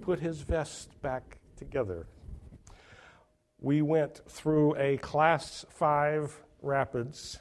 put 0.00 0.20
his 0.20 0.40
vest 0.40 1.00
back 1.00 1.38
together. 1.56 2.06
We 3.60 3.82
went 3.82 4.20
through 4.28 4.76
a 4.76 4.96
class 4.98 5.64
five 5.70 6.42
rapids 6.60 7.38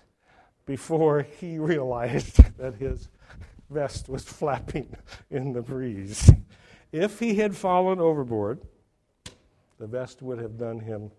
before 0.65 1.23
he 1.39 1.57
realized 1.73 2.37
that 2.57 2.75
his 2.75 3.09
vest 3.71 4.09
was 4.09 4.23
flapping 4.39 4.95
in 5.29 5.53
the 5.53 5.61
breeze. 5.61 6.31
If 6.91 7.19
he 7.19 7.35
had 7.35 7.55
fallen 7.55 7.99
overboard, 7.99 8.61
the 9.79 9.87
vest 9.87 10.21
would 10.21 10.39
have 10.39 10.57
done 10.57 10.79
him 10.79 11.11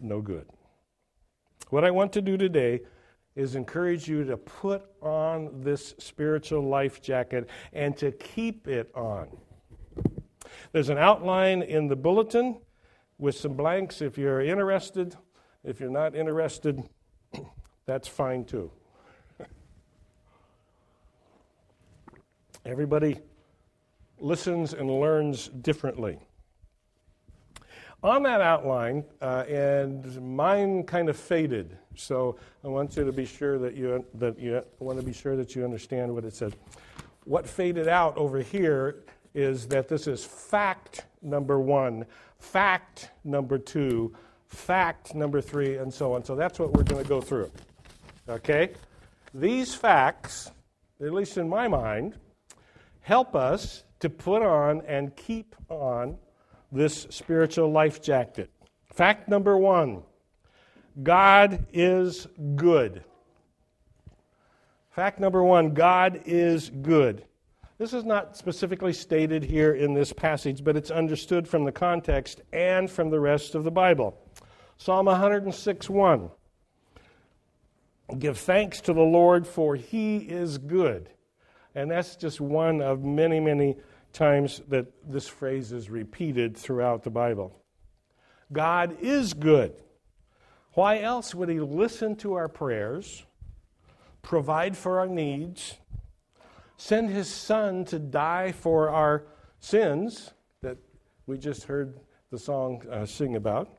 no 0.00 0.20
good. 0.20 0.46
What 1.70 1.84
I 1.84 1.90
want 1.90 2.12
to 2.12 2.22
do 2.22 2.36
today 2.36 2.82
is 3.34 3.54
encourage 3.54 4.08
you 4.08 4.24
to 4.24 4.36
put 4.36 4.84
on 5.00 5.62
this 5.62 5.94
spiritual 5.98 6.62
life 6.62 7.00
jacket 7.02 7.48
and 7.72 7.96
to 7.96 8.12
keep 8.12 8.68
it 8.68 8.90
on. 8.94 9.28
There's 10.72 10.88
an 10.88 10.98
outline 10.98 11.62
in 11.62 11.88
the 11.88 11.96
bulletin 11.96 12.60
with 13.18 13.36
some 13.36 13.54
blanks 13.54 14.02
if 14.02 14.18
you're 14.18 14.40
interested. 14.40 15.16
If 15.64 15.80
you're 15.80 15.90
not 15.90 16.14
interested, 16.14 16.82
that's 17.86 18.08
fine 18.08 18.44
too. 18.44 18.70
Everybody 22.68 23.18
listens 24.20 24.74
and 24.74 24.90
learns 24.90 25.48
differently. 25.48 26.18
On 28.02 28.22
that 28.24 28.42
outline, 28.42 29.04
uh, 29.22 29.44
and 29.48 30.36
mine 30.36 30.82
kind 30.82 31.08
of 31.08 31.16
faded, 31.16 31.78
so 31.96 32.36
I 32.62 32.68
want 32.68 32.94
you 32.94 33.06
to 33.06 33.10
be 33.10 33.24
sure 33.24 33.58
that 33.58 33.74
you 33.74 34.04
that 34.16 34.38
you 34.38 34.58
I 34.58 34.84
want 34.84 35.00
to 35.00 35.04
be 35.04 35.14
sure 35.14 35.34
that 35.34 35.56
you 35.56 35.64
understand 35.64 36.14
what 36.14 36.26
it 36.26 36.34
says. 36.34 36.52
What 37.24 37.48
faded 37.48 37.88
out 37.88 38.14
over 38.18 38.40
here 38.40 38.96
is 39.32 39.66
that 39.68 39.88
this 39.88 40.06
is 40.06 40.22
fact 40.22 41.06
number 41.22 41.58
one, 41.58 42.04
fact 42.38 43.08
number 43.24 43.56
two, 43.56 44.14
fact 44.46 45.14
number 45.14 45.40
three, 45.40 45.78
and 45.78 45.92
so 45.92 46.12
on. 46.12 46.22
So 46.22 46.36
that's 46.36 46.58
what 46.58 46.74
we're 46.74 46.84
going 46.84 47.02
to 47.02 47.08
go 47.08 47.22
through. 47.22 47.50
Okay? 48.28 48.72
These 49.32 49.74
facts, 49.74 50.50
at 51.00 51.14
least 51.14 51.38
in 51.38 51.48
my 51.48 51.66
mind, 51.66 52.14
help 53.08 53.34
us 53.34 53.84
to 54.00 54.10
put 54.10 54.42
on 54.42 54.82
and 54.86 55.16
keep 55.16 55.56
on 55.70 56.18
this 56.70 57.06
spiritual 57.08 57.72
life 57.72 58.02
jacket. 58.02 58.50
Fact 58.92 59.30
number 59.30 59.56
one 59.56 60.02
God 61.02 61.66
is 61.72 62.28
good. 62.54 63.02
Fact 64.90 65.20
number 65.20 65.42
one 65.42 65.72
God 65.72 66.20
is 66.26 66.68
good. 66.68 67.24
This 67.78 67.94
is 67.94 68.04
not 68.04 68.36
specifically 68.36 68.92
stated 68.92 69.42
here 69.42 69.72
in 69.72 69.94
this 69.94 70.12
passage, 70.12 70.62
but 70.62 70.76
it's 70.76 70.90
understood 70.90 71.48
from 71.48 71.64
the 71.64 71.72
context 71.72 72.42
and 72.52 72.90
from 72.90 73.08
the 73.08 73.20
rest 73.20 73.54
of 73.54 73.64
the 73.64 73.70
Bible. 73.70 74.18
Psalm 74.76 75.06
106 75.06 75.88
1. 75.88 76.28
Give 78.18 78.36
thanks 78.36 78.82
to 78.82 78.92
the 78.92 79.00
Lord, 79.00 79.46
for 79.46 79.76
he 79.76 80.18
is 80.18 80.58
good. 80.58 81.08
And 81.78 81.88
that's 81.88 82.16
just 82.16 82.40
one 82.40 82.82
of 82.82 83.04
many, 83.04 83.38
many 83.38 83.76
times 84.12 84.62
that 84.66 84.86
this 85.08 85.28
phrase 85.28 85.70
is 85.70 85.88
repeated 85.88 86.56
throughout 86.56 87.04
the 87.04 87.10
Bible. 87.10 87.56
God 88.52 88.96
is 89.00 89.32
good. 89.32 89.74
Why 90.72 91.02
else 91.02 91.36
would 91.36 91.48
he 91.48 91.60
listen 91.60 92.16
to 92.16 92.34
our 92.34 92.48
prayers, 92.48 93.24
provide 94.22 94.76
for 94.76 94.98
our 94.98 95.06
needs, 95.06 95.78
send 96.78 97.10
his 97.10 97.28
son 97.28 97.84
to 97.84 98.00
die 98.00 98.50
for 98.50 98.90
our 98.90 99.26
sins 99.60 100.32
that 100.62 100.78
we 101.26 101.38
just 101.38 101.62
heard 101.62 102.00
the 102.32 102.38
song 102.40 102.82
uh, 102.90 103.06
sing 103.06 103.36
about, 103.36 103.70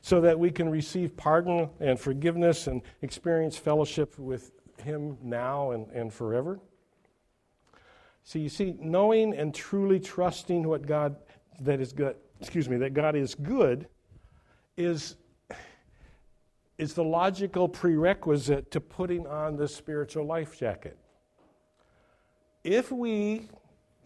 so 0.00 0.22
that 0.22 0.38
we 0.38 0.50
can 0.50 0.70
receive 0.70 1.14
pardon 1.18 1.68
and 1.80 2.00
forgiveness 2.00 2.66
and 2.66 2.80
experience 3.02 3.58
fellowship 3.58 4.18
with 4.18 4.52
him 4.82 5.18
now 5.22 5.72
and, 5.72 5.90
and 5.90 6.14
forever. 6.14 6.58
So 8.24 8.38
you 8.38 8.48
see, 8.48 8.76
knowing 8.80 9.34
and 9.34 9.54
truly 9.54 9.98
trusting 9.98 10.66
what 10.66 10.86
God 10.86 11.16
that 11.60 11.80
is 11.80 11.92
good, 11.92 12.16
excuse 12.40 12.68
me, 12.68 12.76
that 12.78 12.94
God 12.94 13.16
is 13.16 13.34
good 13.34 13.88
is 14.76 15.16
is 16.78 16.94
the 16.94 17.04
logical 17.04 17.68
prerequisite 17.68 18.70
to 18.70 18.80
putting 18.80 19.26
on 19.26 19.56
the 19.56 19.68
spiritual 19.68 20.24
life 20.24 20.58
jacket. 20.58 20.98
If 22.64 22.90
we 22.90 23.48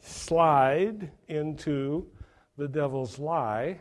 slide 0.00 1.10
into 1.28 2.06
the 2.56 2.68
devil's 2.68 3.18
lie 3.18 3.80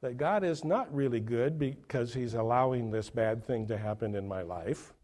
that 0.00 0.16
God 0.16 0.44
is 0.44 0.64
not 0.64 0.94
really 0.94 1.20
good 1.20 1.58
because 1.58 2.14
he's 2.14 2.34
allowing 2.34 2.90
this 2.90 3.10
bad 3.10 3.44
thing 3.44 3.66
to 3.66 3.76
happen 3.76 4.14
in 4.14 4.28
my 4.28 4.42
life, 4.42 4.94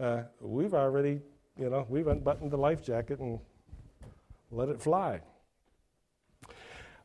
uh, 0.00 0.22
we've 0.40 0.74
already, 0.74 1.20
you 1.58 1.68
know, 1.68 1.86
we've 1.88 2.06
unbuttoned 2.06 2.50
the 2.50 2.56
life 2.56 2.82
jacket 2.82 3.18
and 3.18 3.38
let 4.50 4.68
it 4.68 4.80
fly. 4.80 5.20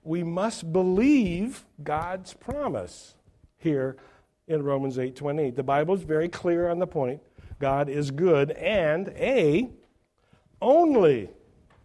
We 0.03 0.23
must 0.23 0.71
believe 0.73 1.65
God's 1.81 2.33
promise 2.33 3.15
here 3.57 3.97
in 4.47 4.63
Romans 4.63 4.97
8:28. 4.97 5.55
The 5.55 5.63
Bible 5.63 5.95
is 5.95 6.03
very 6.03 6.29
clear 6.29 6.69
on 6.69 6.79
the 6.79 6.87
point. 6.87 7.21
God 7.59 7.87
is 7.89 8.11
good 8.11 8.51
and 8.51 9.09
a 9.09 9.69
only 10.61 11.29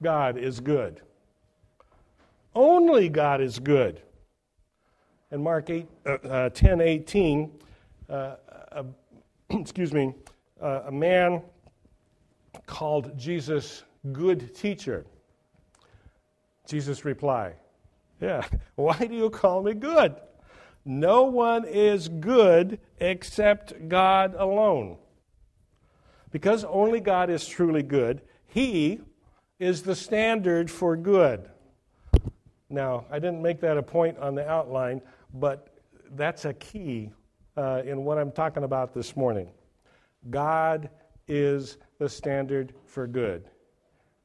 God 0.02 0.36
is 0.36 0.60
good. 0.60 1.02
Only 2.54 3.08
God 3.08 3.40
is 3.40 3.58
good. 3.58 4.02
In 5.30 5.42
Mark 5.42 5.70
8, 5.70 5.86
uh, 6.06 6.10
uh, 6.10 6.50
10 6.50 6.80
18, 6.80 7.52
uh, 8.08 8.36
excuse 9.50 9.92
me, 9.92 10.14
uh, 10.60 10.82
a 10.86 10.92
man 10.92 11.42
called 12.66 13.16
Jesus 13.18 13.84
good 14.12 14.54
teacher. 14.54 15.04
Jesus 16.68 17.04
replied, 17.04 17.56
Yeah, 18.20 18.46
why 18.76 18.98
do 18.98 19.14
you 19.14 19.30
call 19.30 19.62
me 19.62 19.74
good? 19.74 20.14
No 20.84 21.24
one 21.24 21.64
is 21.64 22.08
good 22.08 22.78
except 23.00 23.88
God 23.88 24.34
alone. 24.38 24.98
Because 26.30 26.62
only 26.64 27.00
God 27.00 27.30
is 27.30 27.48
truly 27.48 27.82
good, 27.82 28.20
he 28.46 29.00
is 29.58 29.82
the 29.82 29.96
standard 29.96 30.70
for 30.70 30.96
good. 30.96 31.48
Now, 32.70 33.06
I 33.10 33.18
didn't 33.18 33.42
make 33.42 33.60
that 33.60 33.78
a 33.78 33.82
point 33.82 34.18
on 34.18 34.34
the 34.34 34.48
outline, 34.48 35.00
but 35.34 35.74
that's 36.12 36.44
a 36.44 36.52
key 36.54 37.10
uh, 37.56 37.82
in 37.84 38.04
what 38.04 38.18
I'm 38.18 38.30
talking 38.30 38.64
about 38.64 38.94
this 38.94 39.16
morning. 39.16 39.48
God 40.28 40.90
is 41.26 41.78
the 41.98 42.08
standard 42.08 42.74
for 42.84 43.06
good. 43.06 43.48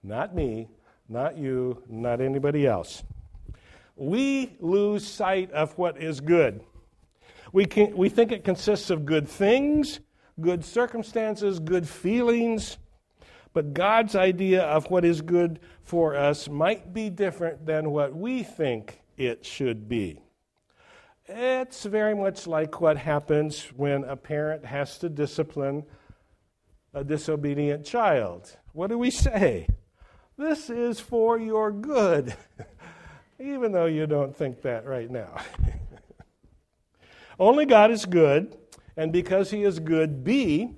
Not 0.04 0.36
me, 0.36 0.68
not 1.08 1.38
you, 1.38 1.84
not 1.88 2.22
anybody 2.22 2.66
else. 2.66 3.04
We 3.96 4.56
lose 4.60 5.06
sight 5.06 5.52
of 5.52 5.78
what 5.78 6.02
is 6.02 6.20
good. 6.20 6.62
We, 7.52 7.66
can, 7.66 7.96
we 7.96 8.10
think 8.10 8.32
it 8.32 8.44
consists 8.44 8.90
of 8.90 9.06
good 9.06 9.28
things, 9.28 10.00
good 10.42 10.66
circumstances, 10.66 11.60
good 11.60 11.88
feelings, 11.88 12.78
but 13.54 13.74
God's 13.74 14.16
idea 14.16 14.64
of 14.64 14.90
what 14.90 15.06
is 15.06 15.22
good 15.22 15.60
for 15.84 16.16
us 16.16 16.50
might 16.50 16.94
be 16.94 17.10
different 17.10 17.66
than 17.66 17.92
what 17.92 18.16
we 18.16 18.42
think 18.42 19.02
it 19.16 19.46
should 19.46 19.88
be. 19.88 20.20
It's 21.26 21.84
very 21.86 22.16
much 22.16 22.48
like 22.48 22.82
what 22.82 22.98
happens 22.98 23.66
when 23.76 24.04
a 24.04 24.16
parent 24.16 24.66
has 24.66 24.98
to 25.00 25.10
discipline 25.10 25.84
a 26.94 27.04
disobedient 27.04 27.86
child. 27.86 28.58
What 28.74 28.88
do 28.88 28.98
we 28.98 29.12
say? 29.12 29.68
This 30.44 30.70
is 30.70 31.00
for 31.00 31.40
your 31.40 31.72
good, 31.72 32.36
even 33.40 33.72
though 33.72 33.86
you 33.86 34.06
don't 34.06 34.36
think 34.36 34.62
that 34.64 34.86
right 34.86 35.10
now. 35.10 35.38
Only 37.40 37.66
God 37.66 37.92
is 37.92 38.06
good, 38.06 38.58
and 38.98 39.14
because 39.14 39.50
He 39.50 39.64
is 39.64 39.80
good, 39.80 40.26
B, 40.26 40.72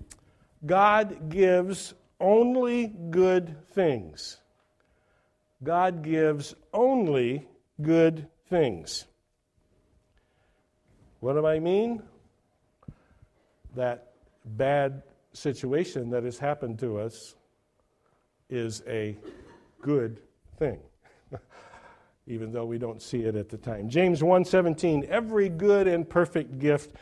God 0.64 1.30
gives 1.30 1.96
only 2.20 2.94
good 3.10 3.68
things. 3.70 4.38
God 5.64 6.04
gives 6.04 6.54
only 6.72 7.48
good 7.82 8.28
things. 8.52 9.06
What 11.22 11.34
do 11.34 11.48
I 11.48 11.58
mean? 11.58 12.04
That 13.76 14.12
bad 14.46 15.02
situation 15.34 16.12
that 16.12 16.24
has 16.24 16.38
happened 16.38 16.78
to 16.80 17.00
us 17.00 17.34
is 18.48 18.84
a 18.88 19.18
good 19.86 20.20
thing 20.58 20.80
even 22.28 22.52
though 22.52 22.66
we 22.66 22.80
don't 22.80 23.04
see 23.04 23.22
it 23.22 23.36
at 23.36 23.50
the 23.50 23.58
time. 23.58 23.88
James 23.88 24.20
1.17 24.20 25.08
every 25.08 25.48
good 25.48 25.88
and 25.88 26.10
perfect 26.10 26.58
gift 26.58 26.96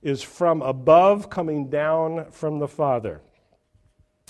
is 0.00 0.22
from 0.22 0.62
above 0.62 1.28
coming 1.28 1.68
down 1.70 2.30
from 2.30 2.60
the 2.60 2.68
father. 2.68 3.20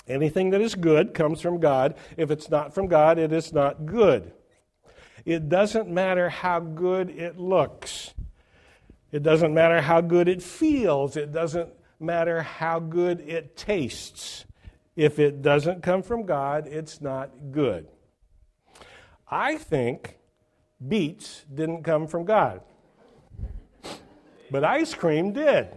Anything 0.07 0.49
that 0.49 0.61
is 0.61 0.73
good 0.73 1.13
comes 1.13 1.41
from 1.41 1.59
god. 1.59 1.95
If 2.17 2.31
it's 2.31 2.49
not 2.49 2.73
from 2.73 2.87
god 2.87 3.19
it 3.19 3.31
is 3.31 3.53
not 3.53 3.85
good. 3.85 4.33
It 5.23 5.47
doesn't 5.47 5.87
matter 5.87 6.27
how 6.29 6.59
good 6.59 7.11
it 7.11 7.37
looks. 7.37 8.15
It 9.11 9.21
doesn't 9.21 9.53
matter 9.53 9.79
how 9.79 10.01
good 10.01 10.27
it 10.27 10.41
feels. 10.41 11.17
It 11.17 11.31
doesn't 11.31 11.69
matter 11.99 12.41
how 12.41 12.79
good 12.79 13.21
it 13.21 13.55
tastes 13.55 14.45
if 14.95 15.19
it 15.19 15.41
doesn't 15.41 15.83
come 15.83 16.01
from 16.01 16.25
God, 16.25 16.67
it's 16.67 17.01
not 17.01 17.31
good. 17.51 17.87
I 19.29 19.57
think 19.57 20.17
beets 20.87 21.45
didn't 21.53 21.83
come 21.83 22.07
from 22.07 22.25
God, 22.25 22.61
but 24.51 24.63
ice 24.63 24.93
cream 24.93 25.33
did. 25.33 25.67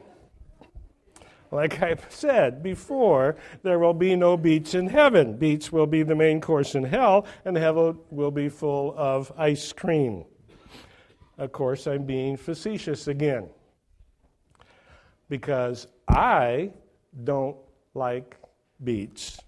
Like 1.51 1.83
I 1.83 1.97
said 2.11 2.63
before, 2.63 3.37
there 3.63 3.79
will 3.79 3.95
be 3.95 4.15
no 4.15 4.37
beets 4.37 4.75
in 4.75 4.87
heaven. 4.87 5.39
Beets 5.39 5.73
will 5.73 5.87
be 5.87 6.03
the 6.03 6.15
main 6.15 6.43
course 6.43 6.75
in 6.75 6.85
hell, 6.85 7.27
and 7.45 7.57
heaven 7.57 7.99
will 8.11 8.31
be 8.31 8.51
full 8.51 8.95
of 8.99 9.33
ice 9.39 9.73
cream. 9.73 10.25
Of 11.39 11.53
course, 11.53 11.87
I'm 11.87 12.05
being 12.05 12.37
facetious 12.37 13.09
again 13.09 13.49
because 15.31 15.87
I 16.07 16.73
don't 17.25 17.57
like 17.95 18.37
beets, 18.82 19.40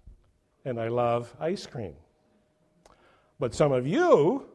and 0.65 0.81
I 0.81 0.89
love 0.89 1.35
ice 1.41 1.67
cream. 1.67 1.95
But 3.39 3.55
some 3.55 3.73
of 3.73 3.87
you 3.87 4.47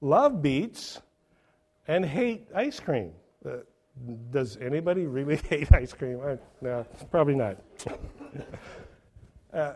love 0.00 0.42
beets 0.42 1.00
and 1.88 2.04
hate 2.04 2.48
ice 2.54 2.80
cream. 2.80 3.12
Uh, 3.44 3.58
does 4.30 4.56
anybody 4.58 5.06
really 5.06 5.36
hate 5.48 5.72
ice 5.72 5.92
cream? 5.92 6.20
Uh, 6.24 6.36
no, 6.60 6.86
probably 7.10 7.34
not. 7.34 7.56
uh, 9.52 9.74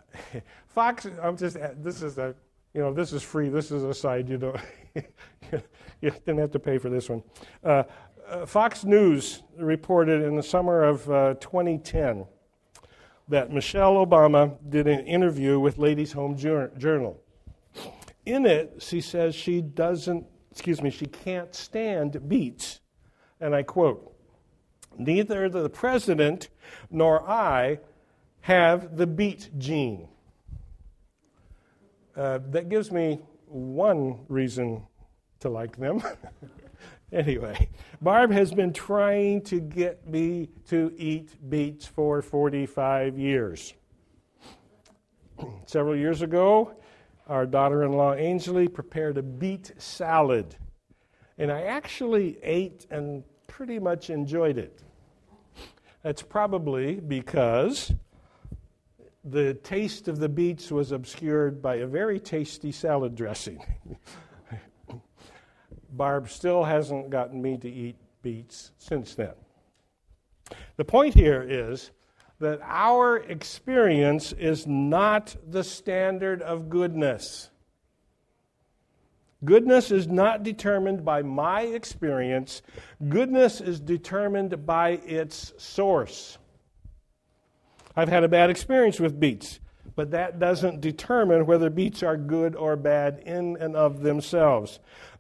Fox, 0.69 1.07
I'm 1.23 1.37
just, 1.37 1.57
uh, 1.57 1.71
this 1.79 2.03
is 2.03 2.19
a, 2.19 2.35
you 2.75 2.81
know, 2.81 2.93
this 2.93 3.13
is 3.13 3.23
free. 3.23 3.49
This 3.49 3.71
is 3.71 3.83
a 3.83 3.95
side. 3.95 4.29
You 4.29 4.39
don't, 4.39 4.61
you 6.01 6.11
didn't 6.11 6.39
have 6.39 6.53
to 6.53 6.59
pay 6.59 6.79
for 6.79 6.89
this 6.89 7.09
one. 7.09 7.23
Uh, 7.65 7.83
uh, 8.29 8.47
Fox 8.47 8.85
News 8.85 9.43
reported 9.59 10.23
in 10.23 10.37
the 10.37 10.43
summer 10.43 10.85
of 10.85 11.07
2010 11.41 12.27
that 13.31 13.53
Michelle 13.53 13.95
Obama 14.05 14.57
did 14.69 14.89
an 14.89 15.07
interview 15.07 15.59
with 15.59 15.79
Ladies 15.79 16.13
Home 16.13 16.37
Journal. 16.37 17.23
In 18.27 18.45
it, 18.45 18.75
she 18.81 19.01
says 19.01 19.35
she 19.37 19.63
doesn't, 19.63 20.27
excuse 20.51 20.83
me, 20.83 20.91
she 20.91 21.07
can't 21.07 21.55
stand 21.55 22.29
beets. 22.29 22.81
And 23.41 23.55
I 23.55 23.63
quote, 23.63 24.15
Neither 24.99 25.49
the 25.49 25.71
president 25.71 26.49
nor 26.91 27.23
I 27.29 27.79
have 28.43 28.97
the 28.97 29.07
beet 29.07 29.51
gene. 29.57 30.09
Uh, 32.17 32.41
that 32.51 32.69
gives 32.69 32.91
me 32.91 33.21
one 33.47 34.25
reason 34.29 34.83
to 35.39 35.49
like 35.49 35.77
them. 35.77 36.03
Anyway, 37.13 37.69
Barb 38.01 38.31
has 38.31 38.53
been 38.53 38.73
trying 38.73 39.43
to 39.43 39.61
get 39.61 40.07
me 40.07 40.49
to 40.69 40.95
eat 40.97 41.35
beets 41.51 41.87
for 41.87 42.23
45 42.23 43.19
years. 43.19 43.75
Several 45.67 45.97
years 45.97 46.23
ago, 46.23 46.75
our 47.27 47.47
daughter 47.47 47.83
in 47.83 47.93
law 47.93 48.15
Ainsley 48.15 48.69
prepared 48.69 49.19
a 49.19 49.23
beet 49.23 49.73
salad, 49.79 50.55
and 51.39 51.51
I 51.51 51.63
actually 51.63 52.39
ate 52.43 52.87
and 52.91 53.25
pretty 53.49 53.79
much 53.79 54.11
enjoyed 54.11 54.59
it. 54.59 54.83
That's 56.03 56.23
probably 56.23 57.01
because 57.01 57.93
the 59.25 59.55
taste 59.55 60.09
of 60.09 60.19
the 60.19 60.29
beets 60.29 60.71
was 60.71 60.93
obscured 60.93 61.61
by 61.61 61.77
a 61.77 61.87
very 61.87 62.21
tasty 62.21 62.73
salad 62.73 63.15
dressing. 63.15 63.63
Barb 65.93 66.29
still 66.29 66.65
hasn't 66.65 67.11
gotten 67.11 67.41
me 67.41 67.57
to 67.59 67.69
eat 67.69 67.97
beets 68.23 68.73
since 68.79 69.15
then. 69.15 69.35
The 70.77 70.85
point 70.85 71.15
here 71.15 71.43
is 71.43 71.91
that 72.39 72.61
our 72.63 73.19
experience 73.19 74.33
is 74.33 74.67
not 74.67 75.37
the 75.47 75.63
standard 75.63 76.43
of 76.43 76.71
goodness. 76.71 77.51
Goodness 79.45 79.91
is 79.91 80.07
not 80.07 80.43
determined 80.43 81.05
by 81.05 81.23
my 81.23 81.63
experience, 81.63 82.61
goodness 83.09 83.61
is 83.61 83.81
determined 83.81 84.67
by 84.67 84.91
its 84.91 85.55
source. 85.57 86.37
I've 87.97 88.09
had 88.09 88.23
a 88.23 88.29
bad 88.29 88.51
experience 88.51 89.01
with 89.01 89.19
beets, 89.19 89.61
but 90.01 90.13
that 90.13 90.39
doesn't 90.39 90.81
determine 90.81 91.45
whether 91.45 91.69
beets 91.69 92.03
are 92.03 92.17
good 92.17 92.57
or 92.57 92.75
bad 92.75 93.23
in 93.27 93.59
and 93.61 93.77
of 93.77 94.01
themselves. 94.01 94.79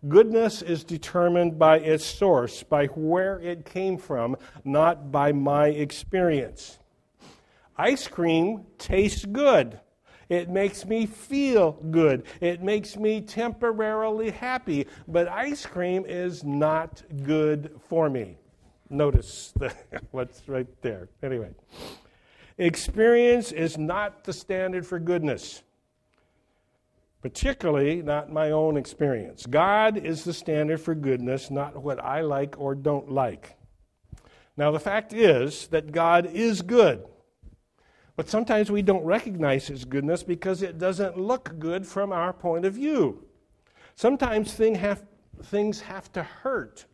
Goodness 0.08 0.62
is 0.62 0.84
determined 0.84 1.58
by 1.58 1.80
its 1.80 2.02
source, 2.02 2.62
by 2.62 2.86
where 2.86 3.38
it 3.40 3.66
came 3.66 3.98
from, 3.98 4.38
not 4.64 5.12
by 5.12 5.32
my 5.32 5.66
experience. 5.66 6.78
Ice 7.76 8.08
cream 8.08 8.64
tastes 8.78 9.26
good. 9.26 9.78
It 10.30 10.48
makes 10.48 10.86
me 10.86 11.04
feel 11.04 11.72
good. 11.72 12.22
It 12.40 12.62
makes 12.62 12.96
me 12.96 13.20
temporarily 13.20 14.30
happy. 14.30 14.86
But 15.06 15.28
ice 15.28 15.66
cream 15.66 16.06
is 16.08 16.42
not 16.42 17.02
good 17.22 17.78
for 17.90 18.08
me. 18.08 18.38
Notice 18.88 19.52
the, 19.58 19.74
what's 20.10 20.48
right 20.48 20.66
there. 20.80 21.10
Anyway, 21.22 21.50
experience 22.66 23.52
is 23.52 23.76
not 23.76 24.24
the 24.24 24.32
standard 24.32 24.86
for 24.86 24.98
goodness 24.98 25.62
particularly 27.22 28.02
not 28.02 28.32
my 28.32 28.50
own 28.50 28.76
experience. 28.76 29.46
God 29.46 29.98
is 29.98 30.24
the 30.24 30.32
standard 30.32 30.80
for 30.80 30.94
goodness, 30.94 31.50
not 31.50 31.82
what 31.82 32.02
I 32.02 32.22
like 32.22 32.58
or 32.58 32.74
don't 32.74 33.10
like. 33.10 33.56
Now, 34.56 34.70
the 34.70 34.80
fact 34.80 35.12
is 35.12 35.68
that 35.68 35.92
God 35.92 36.26
is 36.26 36.62
good. 36.62 37.04
But 38.16 38.28
sometimes 38.28 38.70
we 38.70 38.82
don't 38.82 39.04
recognize 39.04 39.66
His 39.66 39.84
goodness 39.84 40.22
because 40.22 40.62
it 40.62 40.78
doesn't 40.78 41.18
look 41.18 41.58
good 41.58 41.86
from 41.86 42.12
our 42.12 42.32
point 42.32 42.64
of 42.64 42.74
view. 42.74 43.24
Sometimes 43.94 44.52
thing 44.52 44.74
have, 44.74 45.04
things 45.44 45.80
have 45.80 46.12
to 46.12 46.22
hurt 46.22 46.86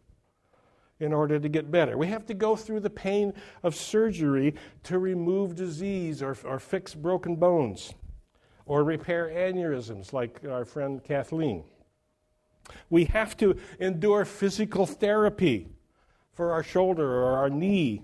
in 0.98 1.12
order 1.12 1.38
to 1.38 1.48
get 1.48 1.70
better. 1.70 1.96
We 1.98 2.06
have 2.08 2.26
to 2.26 2.34
go 2.34 2.56
through 2.56 2.80
the 2.80 2.90
pain 2.90 3.32
of 3.62 3.74
surgery 3.74 4.54
to 4.84 4.98
remove 4.98 5.54
disease 5.54 6.22
or, 6.22 6.36
or 6.44 6.58
fix 6.58 6.94
broken 6.94 7.36
bones 7.36 7.92
or 8.64 8.82
repair 8.82 9.28
aneurysms, 9.28 10.12
like 10.12 10.40
our 10.48 10.64
friend 10.64 11.02
Kathleen. 11.02 11.64
We 12.90 13.04
have 13.06 13.36
to 13.38 13.56
endure 13.78 14.24
physical 14.24 14.86
therapy 14.86 15.68
for 16.32 16.52
our 16.52 16.62
shoulder 16.62 17.06
or 17.06 17.36
our 17.38 17.50
knee 17.50 18.02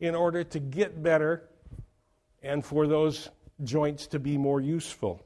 in 0.00 0.14
order 0.14 0.44
to 0.44 0.60
get 0.60 1.02
better 1.02 1.48
and 2.42 2.64
for 2.64 2.86
those 2.86 3.30
joints 3.62 4.06
to 4.08 4.18
be 4.18 4.36
more 4.36 4.60
useful. 4.60 5.20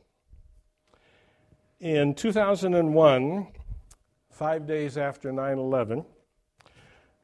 In 1.80 2.14
2001, 2.14 3.48
five 4.30 4.66
days 4.66 4.96
after 4.96 5.32
9 5.32 5.58
11, 5.58 6.04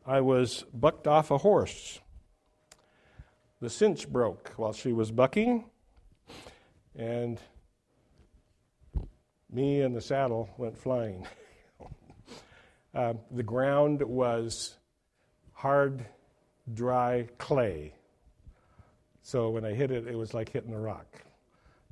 I 0.06 0.20
was 0.20 0.64
bucked 0.74 1.06
off 1.06 1.30
a 1.30 1.38
horse. 1.38 1.98
The 3.60 3.70
cinch 3.70 4.06
broke 4.06 4.52
while 4.56 4.74
she 4.74 4.92
was 4.92 5.10
bucking, 5.10 5.64
and 6.94 7.40
me 9.50 9.80
and 9.80 9.96
the 9.96 10.02
saddle 10.02 10.50
went 10.58 10.76
flying. 10.76 11.26
uh, 12.94 13.14
the 13.30 13.42
ground 13.42 14.02
was 14.02 14.76
hard, 15.52 16.04
dry 16.74 17.26
clay. 17.38 17.94
So 19.22 19.48
when 19.48 19.64
I 19.64 19.72
hit 19.72 19.90
it, 19.90 20.06
it 20.06 20.16
was 20.16 20.34
like 20.34 20.50
hitting 20.50 20.74
a 20.74 20.78
rock. 20.78 21.22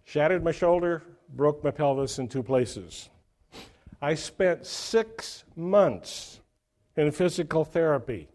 Shattered 0.05 0.45
my 0.45 0.53
shoulder, 0.53 1.03
broke 1.31 1.65
my 1.65 1.71
pelvis 1.71 2.19
in 2.19 2.29
two 2.29 2.43
places. 2.43 3.09
I 4.03 4.17
spent 4.17 4.67
six 4.67 5.45
months 5.57 6.42
in 6.97 7.11
physical 7.11 7.65
therapy. 7.65 8.29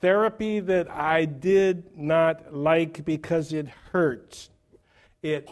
Therapy 0.00 0.60
that 0.60 0.90
I 0.90 1.26
did 1.26 1.96
not 1.96 2.54
like 2.54 3.04
because 3.04 3.52
it 3.52 3.68
hurt. 3.92 4.48
It 5.22 5.50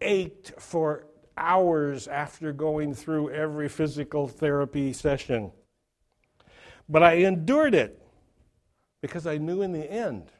ached 0.00 0.52
for 0.58 1.06
hours 1.36 2.06
after 2.06 2.52
going 2.52 2.94
through 2.94 3.30
every 3.30 3.68
physical 3.68 4.28
therapy 4.28 4.92
session. 4.92 5.50
But 6.88 7.02
I 7.02 7.14
endured 7.14 7.74
it 7.74 8.00
because 9.00 9.26
I 9.26 9.38
knew 9.38 9.62
in 9.62 9.72
the 9.72 9.90
end 9.90 10.30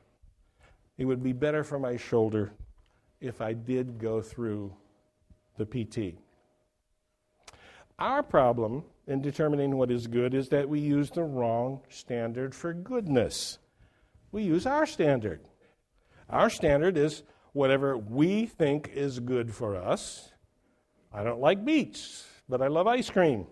it 0.99 1.05
would 1.07 1.23
be 1.23 1.33
better 1.33 1.65
for 1.65 1.79
my 1.79 1.97
shoulder 1.97 2.53
if 3.21 3.41
I 3.41 3.53
did 3.53 3.99
go 3.99 4.21
through 4.21 4.75
the 5.57 5.67
PT. 5.67 6.19
Our 7.99 8.23
problem 8.23 8.85
in 9.11 9.21
determining 9.21 9.77
what 9.77 9.91
is 9.91 10.07
good 10.07 10.35
is 10.35 10.51
that 10.51 10.69
we 10.69 10.79
use 10.79 11.11
the 11.11 11.25
wrong 11.25 11.81
standard 11.89 12.55
for 12.55 12.73
goodness. 12.73 13.59
We 14.31 14.45
use 14.45 14.67
our 14.67 14.87
standard. 14.87 15.41
Our 16.29 16.49
standard 16.49 16.97
is 16.97 17.25
whatever 17.53 17.99
we 17.99 18.47
think 18.47 18.89
is 18.95 19.19
good 19.19 19.53
for 19.53 19.75
us. 19.75 20.31
I 21.13 21.25
don't 21.25 21.41
like 21.41 21.65
beets, 21.65 22.25
but 22.49 22.63
I 22.63 22.69
love 22.69 22.87
ice 22.87 23.11
cream. 23.11 23.49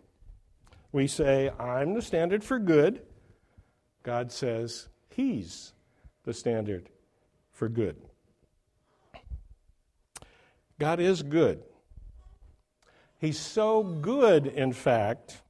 We 0.93 1.09
say, 1.09 1.51
I'm 1.59 1.93
the 1.93 2.03
standard 2.03 2.45
for 2.45 2.61
good. 2.61 3.03
God 4.05 4.31
says, 4.31 4.89
He's 5.11 5.73
the 6.23 6.33
standard 6.33 6.89
for 7.51 7.69
good. 7.69 7.97
God 10.79 11.01
is 11.01 11.25
good. 11.25 11.65
He's 13.19 13.41
so 13.41 13.83
good, 13.83 14.47
in 14.47 14.73
fact, 14.73 15.43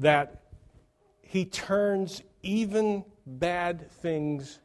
that 0.00 0.42
he 1.22 1.44
turns 1.44 2.22
even 2.42 3.04
bad 3.24 3.90
things 3.90 4.58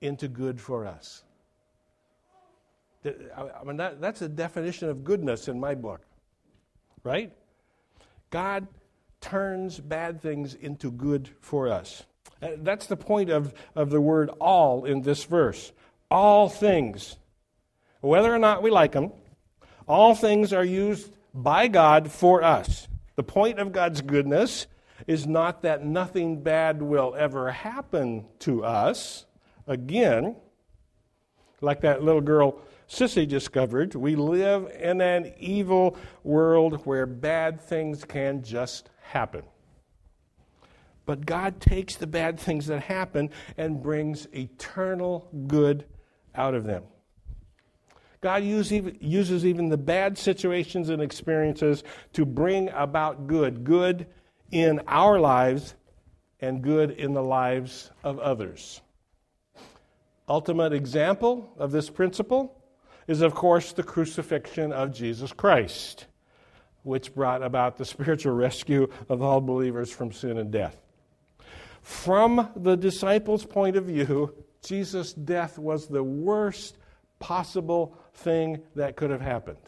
into 0.00 0.28
good 0.28 0.60
for 0.60 0.86
us. 0.86 1.22
I 3.04 3.64
mean, 3.64 3.76
that, 3.76 4.00
that's 4.00 4.22
a 4.22 4.28
definition 4.28 4.88
of 4.88 5.04
goodness 5.04 5.48
in 5.48 5.58
my 5.58 5.74
book, 5.74 6.02
right? 7.04 7.32
God 8.30 8.66
turns 9.20 9.78
bad 9.78 10.20
things 10.20 10.54
into 10.54 10.90
good 10.90 11.30
for 11.40 11.68
us. 11.68 12.04
That's 12.40 12.86
the 12.86 12.96
point 12.96 13.30
of, 13.30 13.54
of 13.74 13.90
the 13.90 14.00
word 14.00 14.30
all 14.40 14.84
in 14.84 15.02
this 15.02 15.24
verse. 15.24 15.72
All 16.10 16.48
things 16.48 17.16
whether 18.02 18.34
or 18.34 18.38
not 18.38 18.62
we 18.62 18.70
like 18.70 18.92
them, 18.92 19.12
all 19.86 20.14
things 20.14 20.52
are 20.52 20.64
used 20.64 21.10
by 21.32 21.68
God 21.68 22.10
for 22.10 22.42
us. 22.42 22.88
The 23.16 23.22
point 23.22 23.58
of 23.58 23.72
God's 23.72 24.00
goodness 24.00 24.66
is 25.06 25.26
not 25.26 25.62
that 25.62 25.84
nothing 25.84 26.42
bad 26.42 26.80
will 26.82 27.14
ever 27.16 27.50
happen 27.50 28.26
to 28.40 28.64
us. 28.64 29.26
Again, 29.66 30.36
like 31.60 31.80
that 31.82 32.02
little 32.02 32.20
girl 32.20 32.60
Sissy 32.88 33.26
discovered, 33.26 33.94
we 33.94 34.16
live 34.16 34.70
in 34.78 35.00
an 35.00 35.32
evil 35.38 35.96
world 36.22 36.84
where 36.84 37.06
bad 37.06 37.60
things 37.60 38.04
can 38.04 38.42
just 38.42 38.90
happen. 39.00 39.42
But 41.06 41.24
God 41.24 41.60
takes 41.60 41.96
the 41.96 42.06
bad 42.06 42.38
things 42.38 42.66
that 42.66 42.82
happen 42.82 43.30
and 43.56 43.82
brings 43.82 44.26
eternal 44.34 45.28
good 45.46 45.86
out 46.34 46.54
of 46.54 46.64
them. 46.64 46.84
God 48.22 48.44
uses 48.44 49.44
even 49.44 49.68
the 49.68 49.76
bad 49.76 50.16
situations 50.16 50.88
and 50.88 51.02
experiences 51.02 51.82
to 52.12 52.24
bring 52.24 52.68
about 52.70 53.26
good, 53.26 53.64
good 53.64 54.06
in 54.52 54.80
our 54.86 55.18
lives 55.18 55.74
and 56.38 56.62
good 56.62 56.92
in 56.92 57.14
the 57.14 57.22
lives 57.22 57.90
of 58.04 58.20
others. 58.20 58.80
Ultimate 60.28 60.72
example 60.72 61.52
of 61.58 61.72
this 61.72 61.90
principle 61.90 62.62
is, 63.08 63.22
of 63.22 63.34
course, 63.34 63.72
the 63.72 63.82
crucifixion 63.82 64.72
of 64.72 64.92
Jesus 64.92 65.32
Christ, 65.32 66.06
which 66.84 67.12
brought 67.16 67.42
about 67.42 67.76
the 67.76 67.84
spiritual 67.84 68.34
rescue 68.34 68.88
of 69.08 69.20
all 69.20 69.40
believers 69.40 69.90
from 69.90 70.12
sin 70.12 70.38
and 70.38 70.52
death. 70.52 70.80
From 71.80 72.50
the 72.54 72.76
disciples' 72.76 73.44
point 73.44 73.74
of 73.74 73.86
view, 73.86 74.32
Jesus' 74.64 75.12
death 75.12 75.58
was 75.58 75.88
the 75.88 76.04
worst 76.04 76.78
possible 77.18 77.96
thing 78.14 78.62
that 78.74 78.96
could 78.96 79.10
have 79.10 79.20
happened. 79.20 79.58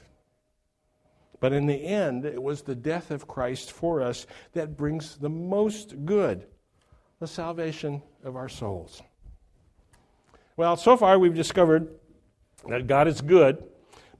But 1.41 1.53
in 1.53 1.67
the 1.67 1.75
end, 1.75 2.25
it 2.25 2.43
was 2.43 2.63
the 2.63 2.75
death 2.75 3.11
of 3.11 3.29
Christ 3.29 3.73
for 3.73 4.01
us 4.01 4.27
that 4.53 4.77
brings 4.77 5.17
the 5.17 5.29
most 5.29 6.05
good 6.05 6.47
the 7.21 7.27
salvation 7.27 8.03
of 8.25 8.37
our 8.37 8.49
souls. 8.49 9.03
Well, 10.57 10.77
so 10.77 10.97
far 10.97 11.19
we've 11.19 11.35
discovered 11.35 11.89
that 12.69 12.87
God 12.87 13.09
is 13.09 13.21
good, 13.21 13.63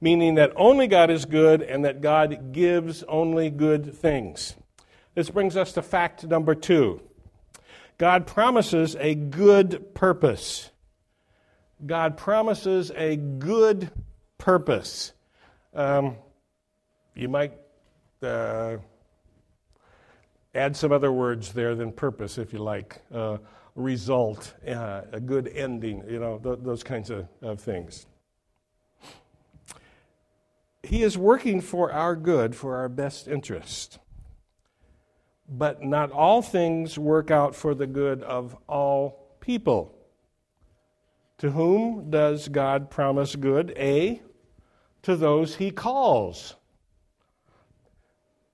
meaning 0.01 0.35
that 0.35 0.51
only 0.55 0.87
God 0.87 1.09
is 1.09 1.25
good 1.25 1.61
and 1.61 1.85
that 1.85 2.01
God 2.01 2.51
gives 2.51 3.03
only 3.03 3.49
good 3.49 3.93
things. 3.93 4.55
This 5.13 5.29
brings 5.29 5.55
us 5.55 5.71
to 5.73 5.81
fact 5.81 6.25
number 6.25 6.55
two 6.55 7.01
God 7.97 8.27
promises 8.27 8.95
a 8.99 9.15
good 9.15 9.93
purpose. 9.93 10.69
God 11.85 12.17
promises 12.17 12.91
a 12.95 13.15
good 13.15 13.89
purpose. 14.37 15.13
Um, 15.73 16.15
you 17.15 17.29
might 17.29 17.53
uh, 18.21 18.77
add 20.53 20.75
some 20.75 20.91
other 20.91 21.11
words 21.11 21.53
there 21.53 21.75
than 21.75 21.91
purpose, 21.91 22.37
if 22.37 22.53
you 22.53 22.59
like. 22.59 23.01
Uh, 23.13 23.37
result, 23.75 24.53
uh, 24.67 25.01
a 25.11 25.19
good 25.19 25.47
ending, 25.49 26.03
you 26.09 26.19
know, 26.19 26.39
th- 26.39 26.59
those 26.61 26.83
kinds 26.83 27.09
of, 27.09 27.27
of 27.41 27.59
things. 27.59 28.05
He 30.83 31.03
is 31.03 31.17
working 31.17 31.61
for 31.61 31.91
our 31.91 32.15
good, 32.15 32.55
for 32.55 32.77
our 32.77 32.89
best 32.89 33.27
interest. 33.27 33.99
But 35.47 35.83
not 35.83 36.11
all 36.11 36.41
things 36.41 36.97
work 36.97 37.31
out 37.31 37.55
for 37.55 37.75
the 37.75 37.87
good 37.87 38.23
of 38.23 38.55
all 38.67 39.35
people. 39.39 39.94
To 41.39 41.51
whom 41.51 42.09
does 42.09 42.47
God 42.47 42.89
promise 42.89 43.35
good? 43.35 43.73
A. 43.77 44.21
To 45.03 45.15
those 45.15 45.55
he 45.55 45.71
calls. 45.71 46.55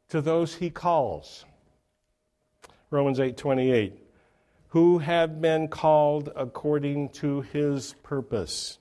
To 0.10 0.22
those 0.22 0.56
he 0.56 0.70
calls. 0.70 1.46
Romans 2.90 3.20
8:28. 3.20 3.94
Who 4.70 5.00
have 5.00 5.42
been 5.42 5.68
called 5.68 6.32
according 6.36 7.10
to 7.10 7.42
his 7.42 7.94
purpose. 8.04 8.80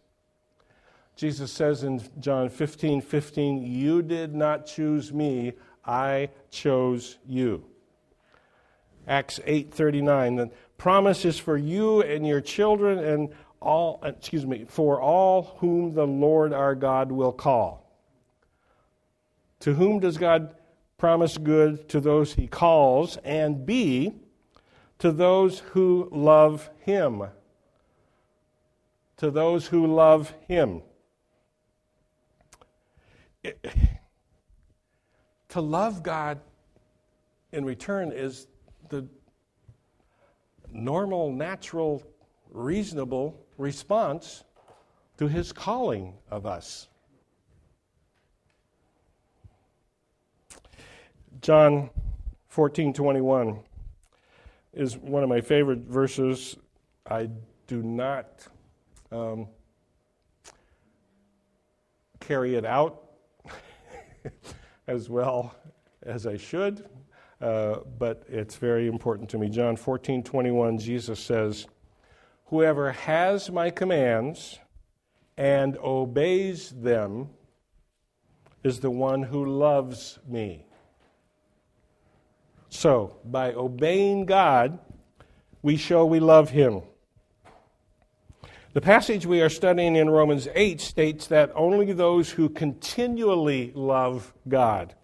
Jesus 1.16 1.52
says 1.52 1.84
in 1.84 2.00
John 2.18 2.48
15, 2.48 3.02
15, 3.02 3.62
You 3.62 4.00
did 4.00 4.34
not 4.34 4.66
choose 4.66 5.12
me, 5.12 5.52
I 5.84 6.30
chose 6.50 7.18
you. 7.26 7.64
Acts 9.06 9.38
8:39 9.46 10.36
the 10.36 10.50
promise 10.78 11.24
is 11.24 11.38
for 11.38 11.56
you 11.56 12.02
and 12.02 12.26
your 12.26 12.40
children 12.40 12.98
and 12.98 13.34
all, 13.60 14.00
excuse 14.02 14.46
me, 14.46 14.64
for 14.66 15.00
all 15.00 15.56
whom 15.58 15.92
the 15.94 16.06
Lord 16.06 16.52
our 16.52 16.74
God 16.74 17.12
will 17.12 17.32
call. 17.32 17.86
To 19.60 19.74
whom 19.74 20.00
does 20.00 20.16
God 20.16 20.54
promise 20.96 21.36
good? 21.36 21.88
To 21.90 22.00
those 22.00 22.34
he 22.34 22.46
calls, 22.46 23.18
and 23.18 23.66
B, 23.66 24.12
to 24.98 25.12
those 25.12 25.58
who 25.58 26.08
love 26.10 26.70
him. 26.80 27.24
To 29.18 29.30
those 29.30 29.66
who 29.66 29.86
love 29.86 30.32
him. 30.48 30.82
It, 33.42 33.64
to 35.50 35.60
love 35.60 36.02
God 36.02 36.40
in 37.52 37.64
return 37.64 38.12
is 38.12 38.46
the 38.88 39.06
normal, 40.72 41.32
natural, 41.32 42.02
reasonable 42.50 43.38
response 43.60 44.42
to 45.18 45.28
his 45.28 45.52
calling 45.52 46.14
of 46.30 46.46
us. 46.46 46.88
John 51.42 51.90
14 52.48 52.92
21 52.92 53.60
is 54.72 54.96
one 54.96 55.22
of 55.22 55.28
my 55.28 55.40
favorite 55.40 55.80
verses. 55.80 56.56
I 57.08 57.28
do 57.66 57.82
not 57.82 58.46
um, 59.12 59.46
carry 62.20 62.54
it 62.56 62.64
out 62.64 63.02
as 64.86 65.08
well 65.08 65.54
as 66.02 66.26
I 66.26 66.36
should, 66.36 66.88
uh, 67.40 67.76
but 67.98 68.24
it's 68.28 68.56
very 68.56 68.86
important 68.86 69.28
to 69.30 69.38
me. 69.38 69.48
John 69.48 69.76
14 69.76 70.22
21, 70.22 70.78
Jesus 70.78 71.20
says, 71.20 71.66
Whoever 72.50 72.90
has 72.90 73.48
my 73.48 73.70
commands 73.70 74.58
and 75.36 75.78
obeys 75.78 76.70
them 76.70 77.28
is 78.64 78.80
the 78.80 78.90
one 78.90 79.22
who 79.22 79.44
loves 79.46 80.18
me. 80.28 80.66
So, 82.68 83.18
by 83.24 83.52
obeying 83.52 84.26
God, 84.26 84.80
we 85.62 85.76
show 85.76 86.04
we 86.04 86.18
love 86.18 86.50
Him. 86.50 86.82
The 88.72 88.80
passage 88.80 89.26
we 89.26 89.40
are 89.42 89.48
studying 89.48 89.94
in 89.94 90.10
Romans 90.10 90.48
8 90.52 90.80
states 90.80 91.28
that 91.28 91.52
only 91.54 91.92
those 91.92 92.30
who 92.30 92.48
continually 92.48 93.70
love 93.76 94.34
God, 94.48 94.96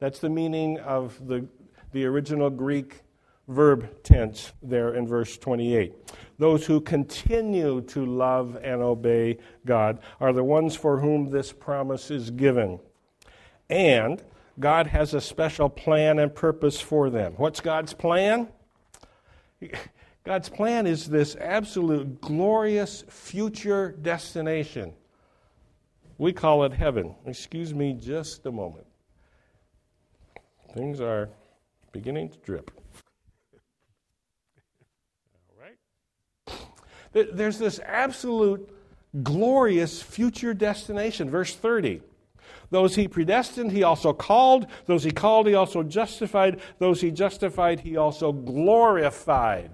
that's 0.00 0.18
the 0.18 0.30
meaning 0.30 0.80
of 0.80 1.28
the, 1.28 1.46
the 1.92 2.06
original 2.06 2.50
Greek 2.50 3.02
verb 3.48 4.02
tense 4.02 4.52
there 4.62 4.94
in 4.94 5.06
verse 5.06 5.36
28. 5.38 5.94
Those 6.38 6.66
who 6.66 6.80
continue 6.80 7.80
to 7.82 8.06
love 8.06 8.56
and 8.62 8.82
obey 8.82 9.38
God 9.66 9.98
are 10.20 10.32
the 10.32 10.44
ones 10.44 10.76
for 10.76 11.00
whom 11.00 11.30
this 11.30 11.52
promise 11.52 12.10
is 12.10 12.30
given. 12.30 12.78
And 13.68 14.22
God 14.60 14.86
has 14.88 15.14
a 15.14 15.20
special 15.20 15.68
plan 15.68 16.18
and 16.18 16.34
purpose 16.34 16.80
for 16.80 17.10
them. 17.10 17.34
What's 17.36 17.60
God's 17.60 17.94
plan? 17.94 18.48
God's 20.24 20.48
plan 20.50 20.86
is 20.86 21.06
this 21.06 21.36
absolute 21.36 22.20
glorious 22.20 23.02
future 23.08 23.92
destination. 23.92 24.92
We 26.18 26.32
call 26.32 26.64
it 26.64 26.72
heaven. 26.72 27.14
Excuse 27.24 27.72
me 27.72 27.94
just 27.94 28.44
a 28.44 28.52
moment. 28.52 28.86
Things 30.74 31.00
are 31.00 31.30
beginning 31.92 32.28
to 32.30 32.38
drip. 32.38 32.70
All 35.50 35.62
right? 35.62 35.78
There's 37.12 37.58
this 37.58 37.80
absolute 37.84 38.68
glorious 39.22 40.02
future 40.02 40.54
destination. 40.54 41.30
Verse 41.30 41.54
30. 41.54 42.02
Those 42.70 42.94
he 42.94 43.08
predestined, 43.08 43.72
he 43.72 43.82
also 43.82 44.12
called. 44.12 44.66
Those 44.86 45.04
he 45.04 45.10
called, 45.10 45.46
he 45.46 45.54
also 45.54 45.82
justified. 45.82 46.60
Those 46.78 47.00
he 47.00 47.10
justified, 47.10 47.80
he 47.80 47.96
also 47.96 48.32
glorified. 48.32 49.70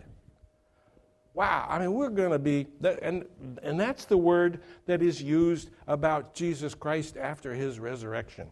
Wow, 1.35 1.67
I 1.69 1.81
mean, 1.81 1.93
we're 1.93 2.11
going 2.11 2.31
to 2.31 2.39
be, 2.39 2.69
and, 3.03 3.25
and 3.61 3.79
that's 3.79 4.05
the 4.05 4.17
word 4.17 4.61
that 4.87 5.03
is 5.03 5.21
used 5.21 5.71
about 5.89 6.33
Jesus 6.33 6.77
Christ 6.77 7.17
after 7.17 7.53
his 7.53 7.81
resurrection. 7.81 8.49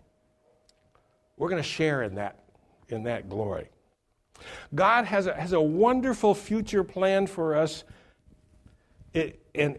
We're 1.36 1.48
going 1.48 1.62
to 1.62 1.68
share 1.68 2.02
in 2.02 2.16
that, 2.16 2.40
in 2.88 3.04
that 3.04 3.28
glory. 3.28 3.68
God 4.74 5.04
has 5.04 5.28
a, 5.28 5.34
has 5.34 5.52
a 5.52 5.60
wonderful 5.60 6.34
future 6.34 6.82
plan 6.82 7.28
for 7.28 7.54
us, 7.54 7.84
it, 9.12 9.40
and 9.54 9.78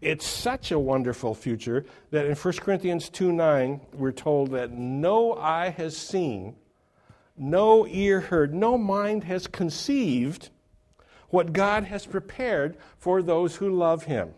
it's 0.00 0.26
such 0.26 0.70
a 0.70 0.78
wonderful 0.78 1.34
future 1.34 1.84
that 2.10 2.26
in 2.26 2.34
1 2.34 2.54
Corinthians 2.54 3.08
2 3.08 3.32
9, 3.32 3.80
we're 3.94 4.12
told 4.12 4.52
that 4.52 4.72
no 4.72 5.34
eye 5.34 5.70
has 5.70 5.96
seen, 5.96 6.56
no 7.36 7.86
ear 7.86 8.20
heard, 8.20 8.54
no 8.54 8.78
mind 8.78 9.24
has 9.24 9.46
conceived 9.46 10.50
what 11.30 11.52
God 11.52 11.84
has 11.84 12.06
prepared 12.06 12.76
for 12.96 13.22
those 13.22 13.56
who 13.56 13.70
love 13.70 14.04
Him. 14.04 14.34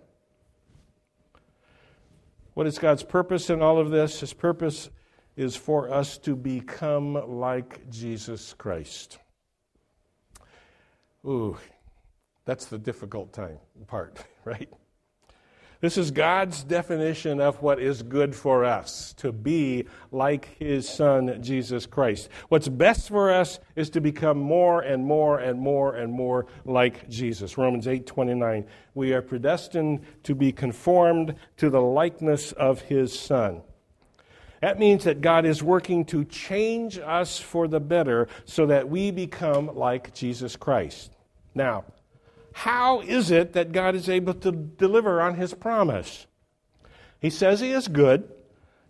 What 2.54 2.66
is 2.66 2.78
God's 2.78 3.02
purpose 3.02 3.50
in 3.50 3.60
all 3.60 3.78
of 3.78 3.90
this? 3.90 4.20
His 4.20 4.32
purpose 4.32 4.88
is 5.36 5.56
for 5.56 5.92
us 5.92 6.16
to 6.18 6.34
become 6.34 7.38
like 7.38 7.90
Jesus 7.90 8.54
Christ. 8.54 9.18
Ooh, 11.26 11.58
that's 12.46 12.66
the 12.66 12.78
difficult 12.78 13.34
time 13.34 13.58
part, 13.86 14.24
right? 14.46 14.72
This 15.82 15.98
is 15.98 16.10
God's 16.10 16.64
definition 16.64 17.38
of 17.38 17.60
what 17.60 17.78
is 17.78 18.02
good 18.02 18.34
for 18.34 18.64
us 18.64 19.12
to 19.18 19.30
be 19.30 19.84
like 20.10 20.56
His 20.58 20.88
Son, 20.88 21.42
Jesus 21.42 21.84
Christ. 21.84 22.30
What's 22.48 22.66
best 22.66 23.08
for 23.08 23.30
us 23.30 23.58
is 23.74 23.90
to 23.90 24.00
become 24.00 24.38
more 24.38 24.80
and 24.80 25.04
more 25.04 25.38
and 25.38 25.60
more 25.60 25.94
and 25.94 26.10
more 26.10 26.46
like 26.64 27.10
Jesus. 27.10 27.58
Romans 27.58 27.86
8 27.86 28.06
29. 28.06 28.64
We 28.94 29.12
are 29.12 29.20
predestined 29.20 30.00
to 30.22 30.34
be 30.34 30.50
conformed 30.50 31.34
to 31.58 31.68
the 31.68 31.82
likeness 31.82 32.52
of 32.52 32.80
His 32.80 33.16
Son. 33.16 33.60
That 34.62 34.78
means 34.78 35.04
that 35.04 35.20
God 35.20 35.44
is 35.44 35.62
working 35.62 36.06
to 36.06 36.24
change 36.24 36.98
us 36.98 37.38
for 37.38 37.68
the 37.68 37.80
better 37.80 38.28
so 38.46 38.64
that 38.66 38.88
we 38.88 39.10
become 39.10 39.76
like 39.76 40.14
Jesus 40.14 40.56
Christ. 40.56 41.12
Now, 41.54 41.84
how 42.56 43.02
is 43.02 43.30
it 43.30 43.52
that 43.52 43.70
God 43.70 43.94
is 43.94 44.08
able 44.08 44.32
to 44.32 44.50
deliver 44.50 45.20
on 45.20 45.34
his 45.34 45.52
promise? 45.52 46.26
He 47.20 47.28
says 47.28 47.60
he 47.60 47.70
is 47.70 47.86
good, 47.86 48.32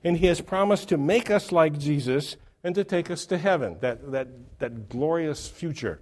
and 0.05 0.19
he 0.19 0.27
has 0.27 0.41
promised 0.41 0.89
to 0.91 0.97
make 0.97 1.33
us 1.33 1.51
like 1.51 1.77
Jesus 1.77 2.37
and 2.63 2.77
to 2.77 2.85
take 2.85 3.11
us 3.11 3.27
to 3.27 3.37
heaven, 3.37 3.77
that, 3.81 4.13
that, 4.13 4.29
that 4.61 4.89
glorious 4.89 5.49
future. 5.49 6.01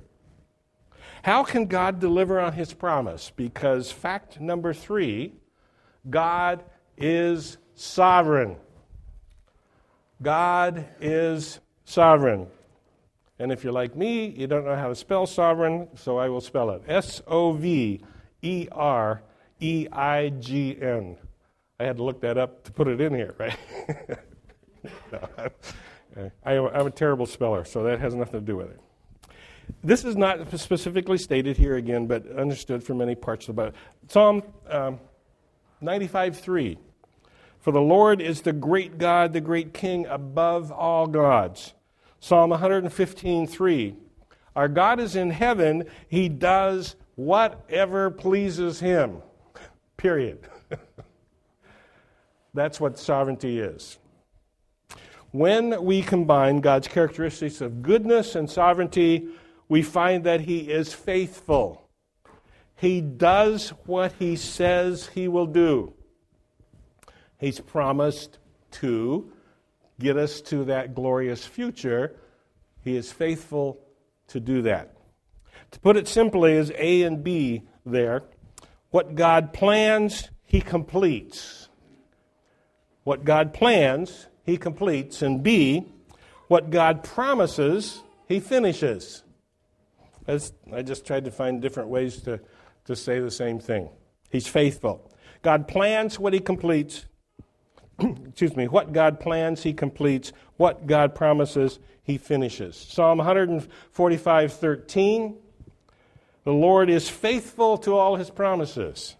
How 1.22 1.42
can 1.42 1.64
God 1.64 2.00
deliver 2.00 2.38
on 2.38 2.52
his 2.52 2.74
promise? 2.74 3.32
Because 3.34 3.90
fact 3.90 4.38
number 4.38 4.74
three 4.74 5.32
God 6.10 6.64
is 6.98 7.56
sovereign. 7.74 8.56
God 10.20 10.86
is 11.00 11.60
sovereign. 11.86 12.46
And 13.38 13.50
if 13.50 13.64
you're 13.64 13.72
like 13.72 13.96
me, 13.96 14.28
you 14.28 14.46
don't 14.46 14.64
know 14.64 14.76
how 14.76 14.88
to 14.88 14.94
spell 14.94 15.26
sovereign, 15.26 15.88
so 15.96 16.18
I 16.18 16.28
will 16.28 16.40
spell 16.40 16.70
it 16.70 16.82
S 16.86 17.20
O 17.26 17.52
V 17.52 18.00
E 18.42 18.68
R 18.70 19.22
E 19.60 19.88
I 19.90 20.28
G 20.28 20.76
N. 20.80 21.16
I 21.80 21.84
had 21.84 21.96
to 21.96 22.04
look 22.04 22.20
that 22.20 22.38
up 22.38 22.64
to 22.64 22.72
put 22.72 22.86
it 22.86 23.00
in 23.00 23.12
here, 23.12 23.34
right? 23.38 23.58
no, 25.12 25.28
I, 26.44 26.52
am 26.54 26.86
a 26.86 26.90
terrible 26.90 27.26
speller, 27.26 27.64
so 27.64 27.82
that 27.82 27.98
has 27.98 28.14
nothing 28.14 28.40
to 28.40 28.46
do 28.46 28.56
with 28.56 28.70
it. 28.70 28.80
This 29.82 30.04
is 30.04 30.16
not 30.16 30.56
specifically 30.58 31.18
stated 31.18 31.56
here 31.56 31.76
again, 31.76 32.06
but 32.06 32.30
understood 32.30 32.84
from 32.84 32.98
many 32.98 33.14
parts 33.14 33.48
of 33.48 33.56
the 33.56 33.62
Bible. 33.62 33.76
Psalm 34.08 34.42
um, 34.68 35.00
95 35.80 36.38
3. 36.38 36.78
For 37.60 37.72
the 37.72 37.80
Lord 37.80 38.20
is 38.20 38.42
the 38.42 38.52
great 38.52 38.98
God, 38.98 39.32
the 39.32 39.40
great 39.40 39.72
King 39.72 40.06
above 40.06 40.70
all 40.70 41.06
gods. 41.06 41.72
Psalm 42.24 42.52
115:3. 42.52 43.96
Our 44.56 44.66
God 44.66 44.98
is 44.98 45.14
in 45.14 45.28
heaven, 45.28 45.84
he 46.08 46.30
does 46.30 46.96
whatever 47.16 48.10
pleases 48.10 48.80
him. 48.80 49.18
Period. 49.98 50.48
That's 52.54 52.80
what 52.80 52.98
sovereignty 52.98 53.58
is. 53.58 53.98
When 55.32 55.84
we 55.84 56.00
combine 56.00 56.62
God's 56.62 56.88
characteristics 56.88 57.60
of 57.60 57.82
goodness 57.82 58.34
and 58.34 58.48
sovereignty, 58.48 59.28
we 59.68 59.82
find 59.82 60.24
that 60.24 60.40
he 60.40 60.60
is 60.70 60.94
faithful. 60.94 61.90
He 62.74 63.02
does 63.02 63.68
what 63.84 64.12
he 64.18 64.36
says 64.36 65.08
he 65.08 65.28
will 65.28 65.46
do. 65.46 65.92
He's 67.36 67.60
promised 67.60 68.38
to 68.80 69.30
get 69.98 70.16
us 70.16 70.40
to 70.42 70.64
that 70.64 70.94
glorious 70.94 71.46
future, 71.46 72.16
He 72.82 72.96
is 72.96 73.12
faithful 73.12 73.80
to 74.28 74.40
do 74.40 74.62
that. 74.62 74.96
To 75.72 75.80
put 75.80 75.96
it 75.96 76.08
simply, 76.08 76.52
is 76.52 76.72
A 76.76 77.02
and 77.02 77.22
B 77.22 77.62
there. 77.84 78.22
What 78.90 79.14
God 79.14 79.52
plans, 79.52 80.30
He 80.44 80.60
completes. 80.60 81.68
What 83.02 83.24
God 83.24 83.52
plans, 83.52 84.28
He 84.44 84.56
completes. 84.56 85.22
And 85.22 85.42
B, 85.42 85.86
what 86.48 86.70
God 86.70 87.02
promises, 87.02 88.02
He 88.28 88.40
finishes. 88.40 89.22
As 90.26 90.52
I 90.72 90.82
just 90.82 91.06
tried 91.06 91.24
to 91.24 91.30
find 91.30 91.60
different 91.60 91.88
ways 91.88 92.22
to, 92.22 92.40
to 92.86 92.96
say 92.96 93.18
the 93.18 93.30
same 93.30 93.58
thing. 93.58 93.90
He's 94.30 94.46
faithful. 94.46 95.10
God 95.42 95.68
plans 95.68 96.18
what 96.18 96.32
He 96.32 96.40
completes. 96.40 97.04
excuse 98.28 98.56
me, 98.56 98.68
what 98.68 98.92
God 98.92 99.20
plans, 99.20 99.62
He 99.62 99.72
completes. 99.72 100.32
What 100.56 100.86
God 100.86 101.14
promises, 101.14 101.78
He 102.02 102.18
finishes. 102.18 102.76
Psalm 102.76 103.18
145 103.18 104.52
13. 104.52 105.36
The 106.44 106.52
Lord 106.52 106.90
is 106.90 107.08
faithful 107.08 107.78
to 107.78 107.96
all 107.96 108.16
His 108.16 108.30
promises. 108.30 109.16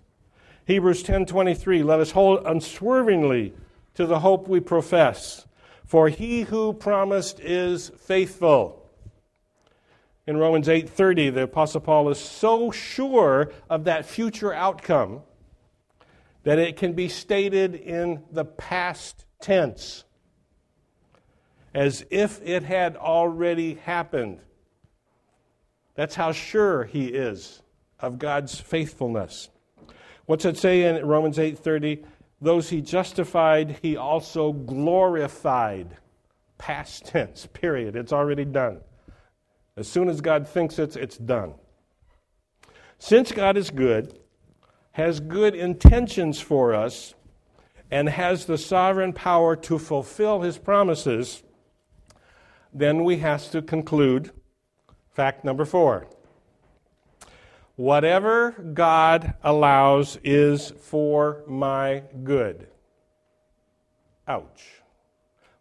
Hebrews 0.66 1.02
10 1.02 1.26
23. 1.26 1.82
Let 1.82 2.00
us 2.00 2.10
hold 2.12 2.46
unswervingly 2.46 3.52
to 3.94 4.06
the 4.06 4.20
hope 4.20 4.48
we 4.48 4.60
profess. 4.60 5.46
For 5.84 6.08
he 6.08 6.42
who 6.42 6.72
promised 6.72 7.40
is 7.40 7.90
faithful. 7.98 8.80
In 10.26 10.38
Romans 10.38 10.68
8:30, 10.68 11.30
the 11.30 11.42
apostle 11.42 11.82
Paul 11.82 12.08
is 12.08 12.18
so 12.18 12.70
sure 12.70 13.52
of 13.68 13.84
that 13.84 14.06
future 14.06 14.52
outcome 14.52 15.22
that 16.44 16.58
it 16.58 16.76
can 16.76 16.92
be 16.92 17.08
stated 17.08 17.74
in 17.74 18.22
the 18.30 18.44
past 18.44 19.24
tense 19.40 20.04
as 21.74 22.06
if 22.10 22.40
it 22.42 22.62
had 22.62 22.96
already 22.96 23.74
happened. 23.74 24.38
That's 25.96 26.14
how 26.14 26.32
sure 26.32 26.84
he 26.84 27.06
is 27.06 27.62
of 27.98 28.18
God's 28.18 28.60
faithfulness. 28.60 29.48
What's 30.26 30.44
it 30.44 30.56
say 30.56 30.84
in 30.84 31.04
Romans 31.04 31.38
8:30? 31.38 32.04
Those 32.40 32.68
he 32.70 32.80
justified, 32.80 33.78
he 33.82 33.96
also 33.96 34.52
glorified. 34.52 35.96
Past 36.58 37.06
tense, 37.06 37.46
period. 37.52 37.96
It's 37.96 38.12
already 38.12 38.44
done. 38.44 38.80
As 39.76 39.88
soon 39.88 40.08
as 40.08 40.20
God 40.20 40.46
thinks 40.46 40.78
it's, 40.78 40.94
it's 40.94 41.18
done. 41.18 41.54
Since 42.98 43.32
God 43.32 43.56
is 43.56 43.70
good, 43.70 44.18
has 44.94 45.18
good 45.18 45.56
intentions 45.56 46.40
for 46.40 46.72
us, 46.72 47.14
and 47.90 48.08
has 48.08 48.46
the 48.46 48.56
sovereign 48.58 49.12
power 49.12 49.56
to 49.56 49.76
fulfill 49.76 50.42
his 50.42 50.56
promises, 50.56 51.42
then 52.72 53.02
we 53.02 53.18
have 53.18 53.50
to 53.50 53.60
conclude 53.60 54.30
fact 55.10 55.44
number 55.44 55.64
four. 55.64 56.06
Whatever 57.74 58.52
God 58.52 59.34
allows 59.42 60.16
is 60.22 60.72
for 60.80 61.42
my 61.48 62.04
good. 62.22 62.68
Ouch. 64.28 64.82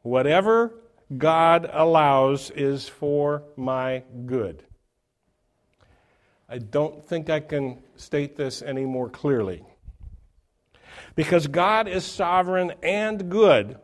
Whatever 0.04 0.76
God 1.17 1.67
allows 1.74 2.52
is 2.52 2.88
for 2.88 3.43
my 3.58 4.04
good. 4.28 4.63
I 6.54 6.60
don't 6.60 7.04
think 7.04 7.32
I 7.32 7.39
can 7.39 7.82
state 7.96 8.38
this 8.38 8.62
any 8.62 8.86
more 8.86 9.10
clearly. 9.10 9.63
Because 11.16 11.48
God 11.48 11.88
is 11.88 12.06
sovereign 12.06 12.74
and 12.84 13.28
good, 13.28 13.80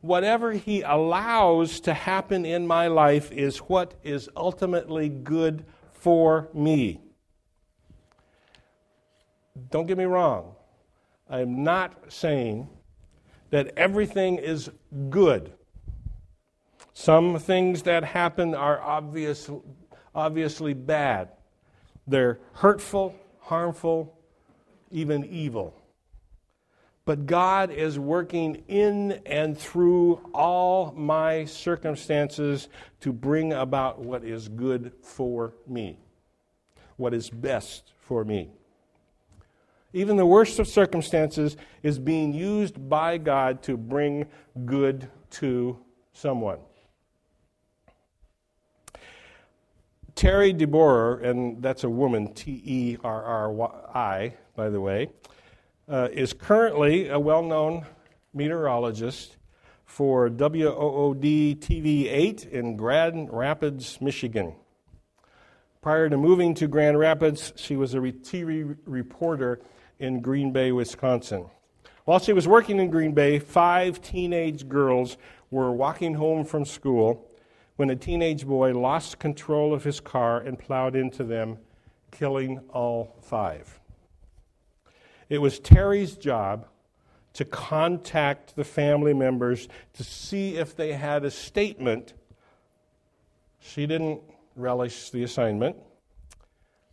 whatever 0.00 0.52
He 0.52 0.82
allows 0.82 1.80
to 1.80 1.92
happen 1.92 2.46
in 2.46 2.68
my 2.68 2.86
life 2.86 3.32
is 3.32 3.58
what 3.58 3.94
is 4.04 4.28
ultimately 4.36 5.08
good 5.08 5.64
for 5.92 6.50
me. 6.54 7.00
Don't 9.72 9.86
get 9.86 9.98
me 9.98 10.04
wrong. 10.04 10.54
I'm 11.28 11.64
not 11.64 12.12
saying 12.12 12.68
that 13.50 13.72
everything 13.76 14.36
is 14.36 14.70
good. 15.10 15.52
Some 16.92 17.40
things 17.40 17.82
that 17.82 18.04
happen 18.04 18.54
are 18.54 18.80
obvious, 18.80 19.50
obviously 20.14 20.74
bad. 20.74 21.30
They're 22.06 22.38
hurtful, 22.54 23.14
harmful, 23.40 24.18
even 24.90 25.24
evil. 25.24 25.74
But 27.04 27.26
God 27.26 27.70
is 27.70 27.98
working 27.98 28.62
in 28.68 29.20
and 29.26 29.58
through 29.58 30.20
all 30.32 30.92
my 30.92 31.44
circumstances 31.46 32.68
to 33.00 33.12
bring 33.12 33.52
about 33.52 33.98
what 33.98 34.24
is 34.24 34.48
good 34.48 34.92
for 35.02 35.54
me, 35.66 35.98
what 36.96 37.12
is 37.12 37.28
best 37.28 37.92
for 37.98 38.24
me. 38.24 38.50
Even 39.92 40.16
the 40.16 40.26
worst 40.26 40.58
of 40.58 40.68
circumstances 40.68 41.56
is 41.82 41.98
being 41.98 42.32
used 42.32 42.88
by 42.88 43.18
God 43.18 43.62
to 43.64 43.76
bring 43.76 44.26
good 44.64 45.10
to 45.30 45.78
someone. 46.12 46.58
Terri 50.22 50.56
DeBoer, 50.56 51.24
and 51.24 51.60
that's 51.60 51.82
a 51.82 51.90
woman, 51.90 52.32
T 52.32 52.62
E 52.64 52.96
R 53.02 53.24
R 53.24 53.72
I, 53.92 54.34
by 54.54 54.70
the 54.70 54.80
way, 54.80 55.10
uh, 55.88 56.10
is 56.12 56.32
currently 56.32 57.08
a 57.08 57.18
well 57.18 57.42
known 57.42 57.86
meteorologist 58.32 59.36
for 59.84 60.28
WOOD 60.28 61.60
TV 61.60 62.06
8 62.08 62.44
in 62.44 62.76
Grand 62.76 63.32
Rapids, 63.32 64.00
Michigan. 64.00 64.54
Prior 65.80 66.08
to 66.08 66.16
moving 66.16 66.54
to 66.54 66.68
Grand 66.68 67.00
Rapids, 67.00 67.52
she 67.56 67.74
was 67.74 67.92
a 67.94 67.98
TV 67.98 68.76
reporter 68.86 69.60
in 69.98 70.20
Green 70.20 70.52
Bay, 70.52 70.70
Wisconsin. 70.70 71.46
While 72.04 72.20
she 72.20 72.32
was 72.32 72.46
working 72.46 72.78
in 72.78 72.90
Green 72.90 73.12
Bay, 73.12 73.40
five 73.40 74.00
teenage 74.00 74.68
girls 74.68 75.16
were 75.50 75.72
walking 75.72 76.14
home 76.14 76.44
from 76.44 76.64
school 76.64 77.28
when 77.76 77.90
a 77.90 77.96
teenage 77.96 78.46
boy 78.46 78.72
lost 78.72 79.18
control 79.18 79.72
of 79.72 79.84
his 79.84 80.00
car 80.00 80.40
and 80.40 80.58
plowed 80.58 80.94
into 80.94 81.24
them, 81.24 81.58
killing 82.10 82.60
all 82.70 83.16
five. 83.22 83.80
It 85.28 85.38
was 85.38 85.58
Terri's 85.58 86.16
job 86.16 86.66
to 87.34 87.44
contact 87.44 88.54
the 88.56 88.64
family 88.64 89.14
members 89.14 89.68
to 89.94 90.04
see 90.04 90.56
if 90.56 90.76
they 90.76 90.92
had 90.92 91.24
a 91.24 91.30
statement. 91.30 92.12
She 93.58 93.86
didn't 93.86 94.20
relish 94.54 95.10
the 95.10 95.22
assignment. 95.22 95.76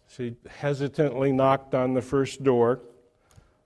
She 0.08 0.38
hesitantly 0.50 1.32
knocked 1.32 1.76
on 1.76 1.94
the 1.94 2.02
first 2.02 2.44
door 2.44 2.80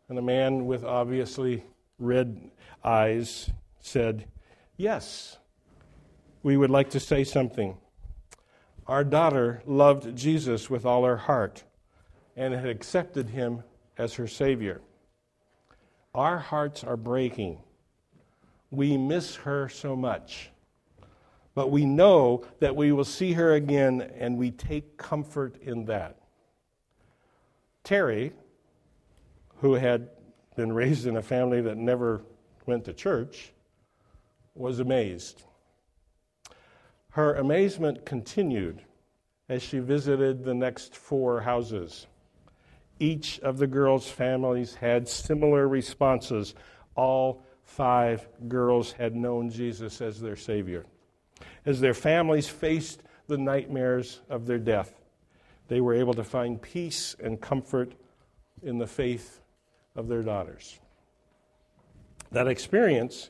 and 0.10 0.18
a 0.18 0.22
man 0.22 0.66
with 0.66 0.84
obviously 0.84 1.64
red 2.00 2.52
eyes 2.84 3.50
said, 3.80 4.28
Yes, 4.78 5.38
we 6.44 6.58
would 6.58 6.70
like 6.70 6.90
to 6.92 7.00
say 7.00 7.24
something. 7.24 7.78
Our 8.86 9.06
daughter 9.06 9.64
loved 9.66 10.16
Jesus 10.16 10.70
with 10.70 10.86
all 10.86 11.06
her 11.06 11.16
heart 11.16 11.64
and 12.36 12.54
had 12.54 12.68
accepted 12.68 13.30
him 13.30 13.64
as 13.98 14.16
her 14.16 14.28
Savior. 14.28 14.82
Our 16.14 16.38
hearts 16.38 16.84
are 16.84 16.98
breaking. 16.98 17.60
We 18.72 18.98
miss 18.98 19.36
her 19.38 19.70
so 19.70 19.96
much. 19.96 20.50
But 21.56 21.72
we 21.72 21.86
know 21.86 22.46
that 22.60 22.76
we 22.76 22.92
will 22.92 23.06
see 23.06 23.34
her 23.34 23.54
again, 23.54 24.02
and 24.18 24.38
we 24.38 24.52
take 24.52 24.98
comfort 24.98 25.56
in 25.62 25.86
that. 25.86 26.18
Terri, 27.84 28.32
who 29.58 29.76
had 29.76 30.10
been 30.56 30.74
raised 30.74 31.06
in 31.06 31.18
a 31.18 31.22
family 31.22 31.62
that 31.62 31.78
never 31.78 32.24
went 32.66 32.86
to 32.86 32.94
church, 32.94 33.54
was 34.56 34.80
amazed. 34.80 35.44
Her 37.14 37.36
amazement 37.36 38.08
continued 38.08 38.82
as 39.48 39.62
she 39.62 39.78
visited 39.78 40.44
the 40.44 40.56
next 40.56 40.96
four 40.96 41.42
houses. 41.42 42.08
Each 43.00 43.40
of 43.42 43.60
the 43.60 43.68
girls' 43.68 44.10
families 44.10 44.74
had 44.74 45.08
similar 45.08 45.68
responses. 45.68 46.56
All 46.96 47.44
five 47.66 48.28
girls 48.48 48.94
had 48.94 49.16
known 49.16 49.52
Jesus 49.52 50.02
as 50.02 50.20
their 50.20 50.36
Savior. 50.36 50.88
As 51.68 51.80
their 51.80 51.94
families 51.94 52.48
faced 52.48 53.04
the 53.28 53.38
nightmares 53.38 54.22
of 54.28 54.48
their 54.48 54.58
death, 54.58 55.00
they 55.68 55.82
were 55.82 55.94
able 55.94 56.16
to 56.16 56.24
find 56.24 56.60
peace 56.60 57.16
and 57.22 57.40
comfort 57.40 57.94
in 58.64 58.80
the 58.80 58.88
faith 58.88 59.40
of 59.96 60.08
their 60.08 60.24
daughters. 60.24 60.80
That 62.32 62.48
experience 62.48 63.30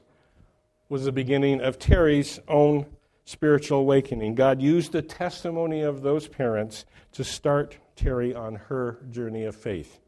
was 0.88 1.04
the 1.04 1.12
beginning 1.12 1.60
of 1.60 1.80
Terri's 1.80 2.40
own 2.48 2.86
spiritual 3.26 3.80
awakening. 3.80 4.36
God 4.36 4.62
used 4.62 4.92
the 4.92 5.02
testimony 5.02 5.82
of 5.82 6.02
those 6.02 6.28
parents 6.28 6.86
to 7.14 7.24
start 7.24 7.78
Terri 7.96 8.36
on 8.36 8.56
her 8.56 9.00
journey 9.10 9.46
of 9.46 9.56
faith. 9.56 10.00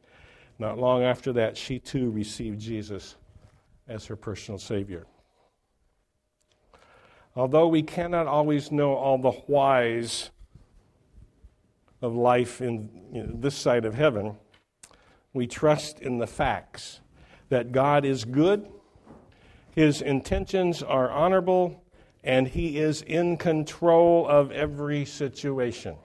Not 0.59 0.77
long 0.77 1.03
after 1.03 1.33
that, 1.33 1.57
she 1.57 1.79
too 1.79 2.09
received 2.11 2.59
Jesus 2.59 3.15
as 3.87 4.05
her 4.05 4.15
personal 4.15 4.57
Savior. 4.57 5.05
Although 7.35 7.67
we 7.67 7.83
cannot 7.83 8.27
always 8.27 8.71
know 8.71 8.93
all 8.93 9.17
the 9.17 9.31
whys 9.31 10.31
of 12.01 12.15
life 12.15 12.61
in 12.61 12.89
you 13.11 13.23
know, 13.23 13.33
this 13.35 13.55
side 13.55 13.83
of 13.83 13.93
heaven, 13.93 14.37
we 15.33 15.47
trust 15.47 15.99
in 15.99 16.17
the 16.17 16.27
facts 16.27 17.01
that 17.49 17.71
God 17.71 18.05
is 18.05 18.23
good, 18.23 18.69
His 19.71 20.01
intentions 20.01 20.81
are 20.81 21.11
honorable, 21.11 21.83
and 22.25 22.47
He 22.47 22.79
is 22.79 23.03
in 23.03 23.37
control 23.37 24.27
of 24.27 24.51
every 24.51 25.05
situation. 25.05 25.95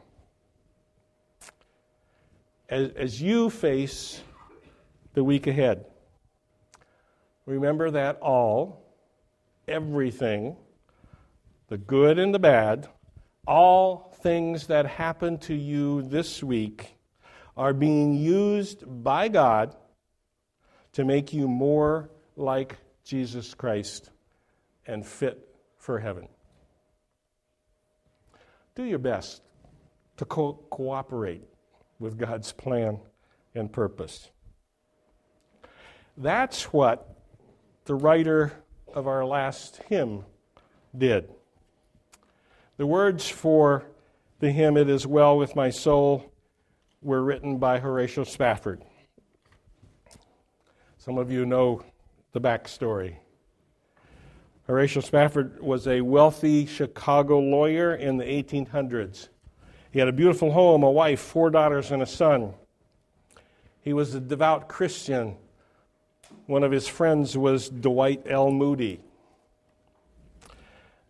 As, 2.68 2.91
as 2.91 3.23
you 3.23 3.49
face 3.49 4.23
the 5.14 5.25
week 5.25 5.47
ahead, 5.47 5.87
remember 7.47 7.91
that 7.91 8.18
all, 8.21 8.85
everything, 9.66 10.57
the 11.68 11.79
good 11.79 12.18
and 12.18 12.35
the 12.35 12.39
bad, 12.39 12.87
all 13.47 14.14
things 14.21 14.66
that 14.66 14.87
happen 14.87 15.39
to 15.39 15.55
you 15.55 16.03
this 16.03 16.43
week 16.43 16.97
are 17.57 17.73
being 17.73 18.14
used 18.14 18.85
by 19.03 19.29
God 19.29 19.75
to 20.93 21.05
make 21.05 21.33
you 21.33 21.49
more 21.49 22.11
like 22.37 22.77
Jesus 23.05 23.55
Christ 23.55 24.11
and 24.87 25.07
fit 25.07 25.49
for 25.81 25.99
heaven. 25.99 26.28
Do 28.76 28.85
your 28.85 28.99
best 28.99 29.43
to 30.18 30.24
co- 30.26 30.62
cooperate 30.70 31.43
with 31.99 32.18
God's 32.18 32.53
plan 32.53 33.01
and 33.55 33.72
purpose. 33.72 34.31
That's 36.16 36.64
what 36.72 37.16
the 37.87 37.95
writer 37.95 38.53
of 38.95 39.09
our 39.09 39.24
last 39.24 39.83
hymn 39.89 40.24
did. 40.97 41.31
The 42.76 42.87
words 42.87 43.28
for 43.28 43.87
the 44.39 44.53
hymn, 44.53 44.76
It 44.76 44.89
Is 44.89 45.07
Well 45.07 45.39
With 45.39 45.57
My 45.57 45.70
Soul, 45.70 46.31
were 47.03 47.22
written 47.22 47.59
by 47.59 47.78
Horatio 47.78 48.24
Spafford. 48.24 48.83
Some 50.99 51.16
of 51.16 51.31
you 51.31 51.47
know 51.47 51.83
the 52.33 52.41
backstory. 52.41 53.16
Horatio 54.71 55.03
Spafford 55.03 55.61
was 55.61 55.89
a 55.89 56.01
wealthy 56.01 56.64
Chicago 56.64 57.41
lawyer 57.41 57.93
in 57.93 58.18
the 58.18 58.25
1800s. 58.25 59.29
He 59.91 59.99
had 59.99 60.07
a 60.07 60.12
beautiful 60.12 60.53
home, 60.53 60.85
a 60.85 60.91
wife, 60.93 61.18
four 61.18 61.51
daughters, 61.51 61.91
and 61.91 62.01
a 62.01 62.07
son. 62.07 62.55
He 63.81 63.93
was 63.93 64.14
a 64.14 64.21
devout 64.21 64.68
Christian. 64.68 65.37
One 66.47 66.62
of 66.62 66.71
his 66.71 66.87
friends 66.87 67.37
was 67.37 67.68
Dwight 67.68 68.23
L. 68.27 68.53
Moody. 68.53 69.01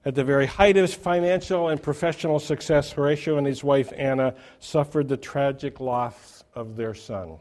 At 0.07 0.15
the 0.15 0.25
very 0.25 0.47
height 0.47 0.79
of 0.79 0.83
his 0.85 0.95
financial 0.95 1.69
and 1.69 1.83
professional 1.83 2.39
success, 2.39 2.93
Horatio 2.93 3.37
and 3.37 3.47
his 3.47 3.63
wife 3.63 3.93
Anna 3.95 4.37
suffered 4.59 5.07
the 5.07 5.19
tragic 5.19 5.81
loss 5.81 6.45
of 6.55 6.77
their 6.77 6.95
son. 6.95 7.37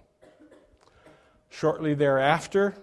Shortly 1.49 1.93
thereafter, 1.93 2.75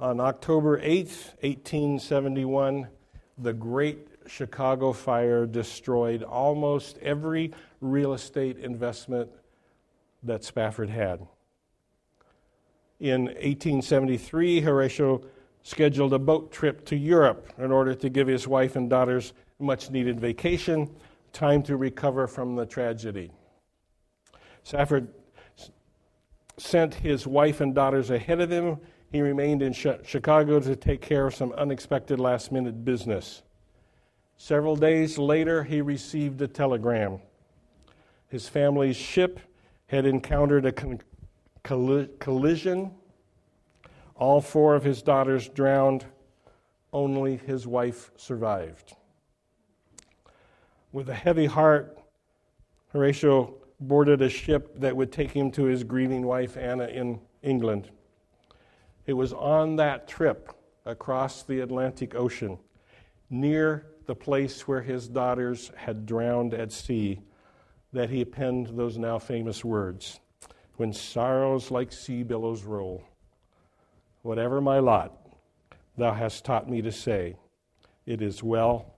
on 0.00 0.18
October 0.18 0.80
8, 0.82 1.06
1871, 1.42 2.88
the 3.36 3.52
Great 3.52 4.08
Chicago 4.26 4.92
Fire 4.92 5.44
destroyed 5.44 6.22
almost 6.22 6.96
every 6.98 7.52
real 7.80 8.14
estate 8.14 8.56
investment 8.58 9.30
that 10.22 10.42
Spafford 10.42 10.88
had. 10.88 11.26
In 12.98 13.24
1873, 13.24 14.60
Horatio 14.60 15.22
scheduled 15.62 16.14
a 16.14 16.18
boat 16.18 16.50
trip 16.50 16.84
to 16.86 16.96
Europe 16.96 17.52
in 17.58 17.70
order 17.70 17.94
to 17.94 18.08
give 18.08 18.26
his 18.26 18.48
wife 18.48 18.76
and 18.76 18.88
daughters 18.88 19.34
much 19.58 19.90
needed 19.90 20.18
vacation, 20.18 20.90
time 21.32 21.62
to 21.62 21.76
recover 21.76 22.26
from 22.26 22.56
the 22.56 22.64
tragedy. 22.64 23.30
Spafford 24.62 25.08
sent 26.56 26.94
his 26.94 27.26
wife 27.26 27.60
and 27.60 27.74
daughters 27.74 28.10
ahead 28.10 28.40
of 28.40 28.50
him. 28.50 28.78
He 29.10 29.20
remained 29.22 29.62
in 29.62 29.72
Chicago 29.72 30.60
to 30.60 30.76
take 30.76 31.00
care 31.00 31.26
of 31.26 31.34
some 31.34 31.52
unexpected 31.52 32.20
last 32.20 32.52
minute 32.52 32.84
business. 32.84 33.42
Several 34.36 34.76
days 34.76 35.18
later, 35.18 35.64
he 35.64 35.80
received 35.80 36.40
a 36.42 36.48
telegram. 36.48 37.20
His 38.28 38.48
family's 38.48 38.96
ship 38.96 39.40
had 39.88 40.06
encountered 40.06 40.64
a 40.64 40.72
collision 41.62 42.92
all 44.20 44.42
four 44.42 44.74
of 44.74 44.84
his 44.84 45.00
daughters 45.02 45.48
drowned, 45.48 46.04
only 46.92 47.38
his 47.38 47.66
wife 47.66 48.10
survived. 48.16 48.94
With 50.92 51.08
a 51.08 51.14
heavy 51.14 51.46
heart, 51.46 51.98
Horatio 52.88 53.54
boarded 53.80 54.20
a 54.20 54.28
ship 54.28 54.78
that 54.78 54.94
would 54.94 55.10
take 55.10 55.30
him 55.30 55.50
to 55.52 55.64
his 55.64 55.84
grieving 55.84 56.26
wife, 56.26 56.58
Anna, 56.58 56.84
in 56.84 57.18
England. 57.42 57.90
It 59.10 59.16
was 59.16 59.32
on 59.32 59.74
that 59.74 60.06
trip 60.06 60.52
across 60.86 61.42
the 61.42 61.58
Atlantic 61.62 62.14
Ocean, 62.14 62.60
near 63.28 63.88
the 64.06 64.14
place 64.14 64.68
where 64.68 64.82
his 64.82 65.08
daughters 65.08 65.72
had 65.74 66.06
drowned 66.06 66.54
at 66.54 66.70
sea, 66.70 67.20
that 67.92 68.08
he 68.08 68.24
penned 68.24 68.68
those 68.68 68.98
now 68.98 69.18
famous 69.18 69.64
words 69.64 70.20
When 70.76 70.92
sorrows 70.92 71.72
like 71.72 71.90
sea 71.90 72.22
billows 72.22 72.62
roll, 72.62 73.02
Whatever 74.22 74.60
my 74.60 74.78
lot, 74.78 75.26
thou 75.98 76.12
hast 76.12 76.44
taught 76.44 76.70
me 76.70 76.80
to 76.80 76.92
say, 76.92 77.34
It 78.06 78.22
is 78.22 78.44
well, 78.44 78.94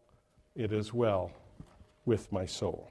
it 0.54 0.74
is 0.74 0.92
well 0.92 1.32
with 2.04 2.30
my 2.30 2.44
soul. 2.44 2.90